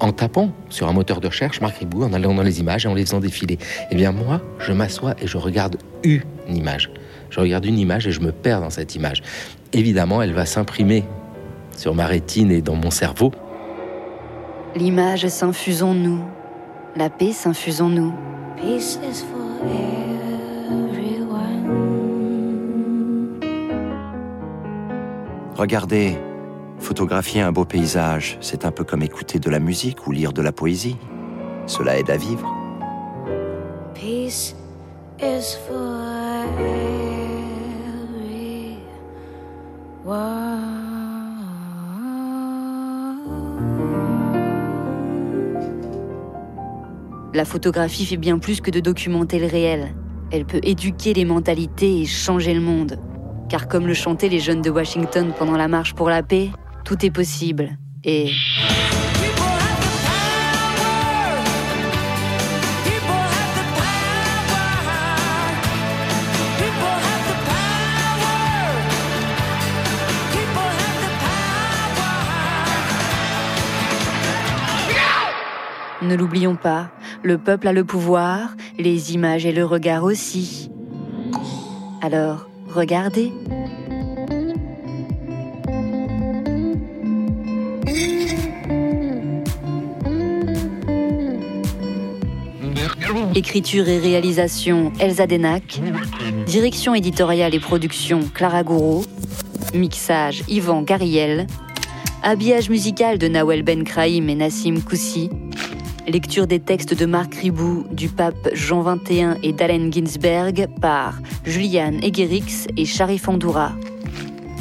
en 0.00 0.12
tapant 0.12 0.52
sur 0.70 0.88
un 0.88 0.92
moteur 0.92 1.20
de 1.20 1.26
recherche 1.26 1.60
Marc 1.60 1.78
Ribou, 1.78 2.04
en 2.04 2.12
allant 2.12 2.34
dans 2.34 2.42
les 2.42 2.60
images 2.60 2.86
et 2.86 2.88
en 2.88 2.94
les 2.94 3.04
faisant 3.04 3.20
défiler. 3.20 3.58
Eh 3.90 3.94
bien 3.94 4.12
moi, 4.12 4.40
je 4.58 4.72
m'assois 4.72 5.14
et 5.20 5.26
je 5.26 5.36
regarde 5.36 5.76
une 6.04 6.22
image. 6.48 6.90
Je 7.30 7.40
regarde 7.40 7.64
une 7.64 7.78
image 7.78 8.06
et 8.06 8.12
je 8.12 8.20
me 8.20 8.32
perds 8.32 8.60
dans 8.60 8.70
cette 8.70 8.94
image. 8.94 9.22
Évidemment, 9.72 10.22
elle 10.22 10.32
va 10.32 10.46
s'imprimer 10.46 11.04
sur 11.76 11.94
ma 11.94 12.06
rétine 12.06 12.50
et 12.50 12.62
dans 12.62 12.76
mon 12.76 12.90
cerveau. 12.90 13.32
L'image 14.74 15.26
s'infuse 15.28 15.82
en 15.82 15.94
nous. 15.94 16.24
La 16.96 17.10
paix 17.10 17.32
s'infuse 17.32 17.80
en 17.82 17.88
nous. 17.88 18.14
Peace 18.56 18.98
is 19.08 19.22
for 19.22 19.38
Regardez, 25.58 26.16
photographier 26.78 27.40
un 27.40 27.50
beau 27.50 27.64
paysage, 27.64 28.38
c'est 28.40 28.64
un 28.64 28.70
peu 28.70 28.84
comme 28.84 29.02
écouter 29.02 29.40
de 29.40 29.50
la 29.50 29.58
musique 29.58 30.06
ou 30.06 30.12
lire 30.12 30.32
de 30.32 30.40
la 30.40 30.52
poésie. 30.52 30.96
Cela 31.66 31.98
aide 31.98 32.10
à 32.10 32.16
vivre. 32.16 32.48
Peace 33.92 34.54
is 35.20 35.56
for 35.66 35.74
La 47.34 47.44
photographie 47.44 48.06
fait 48.06 48.16
bien 48.16 48.38
plus 48.38 48.60
que 48.60 48.70
de 48.70 48.78
documenter 48.78 49.40
le 49.40 49.46
réel. 49.46 49.92
Elle 50.30 50.44
peut 50.44 50.60
éduquer 50.62 51.14
les 51.14 51.24
mentalités 51.24 52.00
et 52.00 52.06
changer 52.06 52.54
le 52.54 52.60
monde. 52.60 53.00
Car 53.48 53.66
comme 53.66 53.86
le 53.86 53.94
chantaient 53.94 54.28
les 54.28 54.40
jeunes 54.40 54.60
de 54.60 54.70
Washington 54.70 55.32
pendant 55.38 55.56
la 55.56 55.68
marche 55.68 55.94
pour 55.94 56.10
la 56.10 56.22
paix, 56.22 56.50
tout 56.84 57.04
est 57.04 57.10
possible. 57.10 57.78
Et... 58.04 58.30
Ne 76.00 76.14
l'oublions 76.14 76.56
pas, 76.56 76.90
le 77.22 77.38
peuple 77.38 77.68
a 77.68 77.72
le 77.72 77.84
pouvoir, 77.84 78.54
les 78.78 79.14
images 79.14 79.44
et 79.44 79.52
le 79.52 79.64
regard 79.64 80.04
aussi. 80.04 80.70
Alors, 82.00 82.47
regardez. 82.68 83.32
Écriture 93.34 93.88
et 93.88 93.98
réalisation 93.98 94.92
Elsa 95.00 95.26
Denac. 95.26 95.80
Direction 96.46 96.94
éditoriale 96.94 97.54
et 97.54 97.60
production 97.60 98.20
Clara 98.34 98.62
Gouraud. 98.62 99.04
Mixage 99.74 100.42
Yvan 100.48 100.82
Gariel. 100.82 101.46
Habillage 102.22 102.68
musical 102.68 103.18
de 103.18 103.28
Nawel 103.28 103.62
Ben 103.62 103.84
Kraïm 103.84 104.28
et 104.28 104.34
Nassim 104.34 104.80
Koussi. 104.80 105.30
Lecture 106.08 106.46
des 106.46 106.58
textes 106.58 106.98
de 106.98 107.04
Marc 107.04 107.34
Ribou, 107.34 107.84
du 107.92 108.08
pape 108.08 108.48
Jean 108.54 108.82
XXI 108.82 109.38
et 109.42 109.52
d'Allen 109.52 109.92
Ginsberg 109.92 110.66
par 110.80 111.20
Juliane 111.44 112.02
Egerix 112.02 112.66
et 112.78 112.86
Sharif 112.86 113.28
Andoura. 113.28 113.72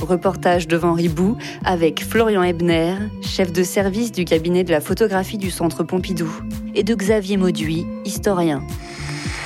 Reportage 0.01 0.67
devant 0.67 0.91
Ribou 0.91 1.37
avec 1.63 2.03
Florian 2.03 2.43
Ebner, 2.43 2.95
chef 3.21 3.53
de 3.53 3.63
service 3.63 4.11
du 4.11 4.25
cabinet 4.25 4.65
de 4.65 4.71
la 4.71 4.81
photographie 4.81 5.37
du 5.37 5.49
Centre 5.49 5.85
Pompidou, 5.85 6.29
et 6.75 6.83
de 6.83 6.93
Xavier 6.93 7.37
Mauduit, 7.37 7.87
historien. 8.03 8.61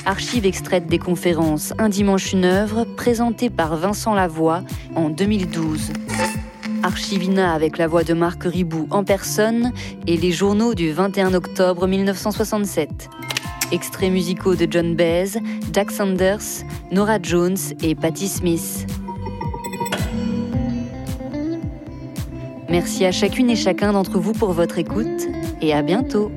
Archives 0.04 0.44
extraites 0.44 0.88
des 0.88 0.98
conférences 0.98 1.72
Un 1.78 1.88
dimanche 1.88 2.32
une 2.32 2.44
œuvre, 2.44 2.84
présentée 2.96 3.48
par 3.48 3.76
Vincent 3.76 4.14
Lavoie 4.14 4.64
en 4.96 5.08
2012. 5.08 5.92
Archivina 6.82 7.52
avec 7.52 7.78
la 7.78 7.86
voix 7.86 8.04
de 8.04 8.14
Marc 8.14 8.42
Ribou 8.44 8.86
en 8.90 9.04
personne 9.04 9.72
et 10.06 10.16
les 10.16 10.32
journaux 10.32 10.74
du 10.74 10.92
21 10.92 11.34
octobre 11.34 11.86
1967. 11.86 13.08
Extraits 13.70 14.10
musicaux 14.10 14.54
de 14.54 14.66
John 14.70 14.94
Baez, 14.94 15.38
Jack 15.72 15.90
Sanders, 15.90 16.64
Nora 16.90 17.18
Jones 17.22 17.56
et 17.82 17.94
Patti 17.94 18.28
Smith. 18.28 18.86
Merci 22.68 23.04
à 23.04 23.12
chacune 23.12 23.50
et 23.50 23.56
chacun 23.56 23.92
d'entre 23.92 24.18
vous 24.18 24.32
pour 24.32 24.52
votre 24.52 24.78
écoute 24.78 25.28
et 25.60 25.72
à 25.72 25.82
bientôt. 25.82 26.32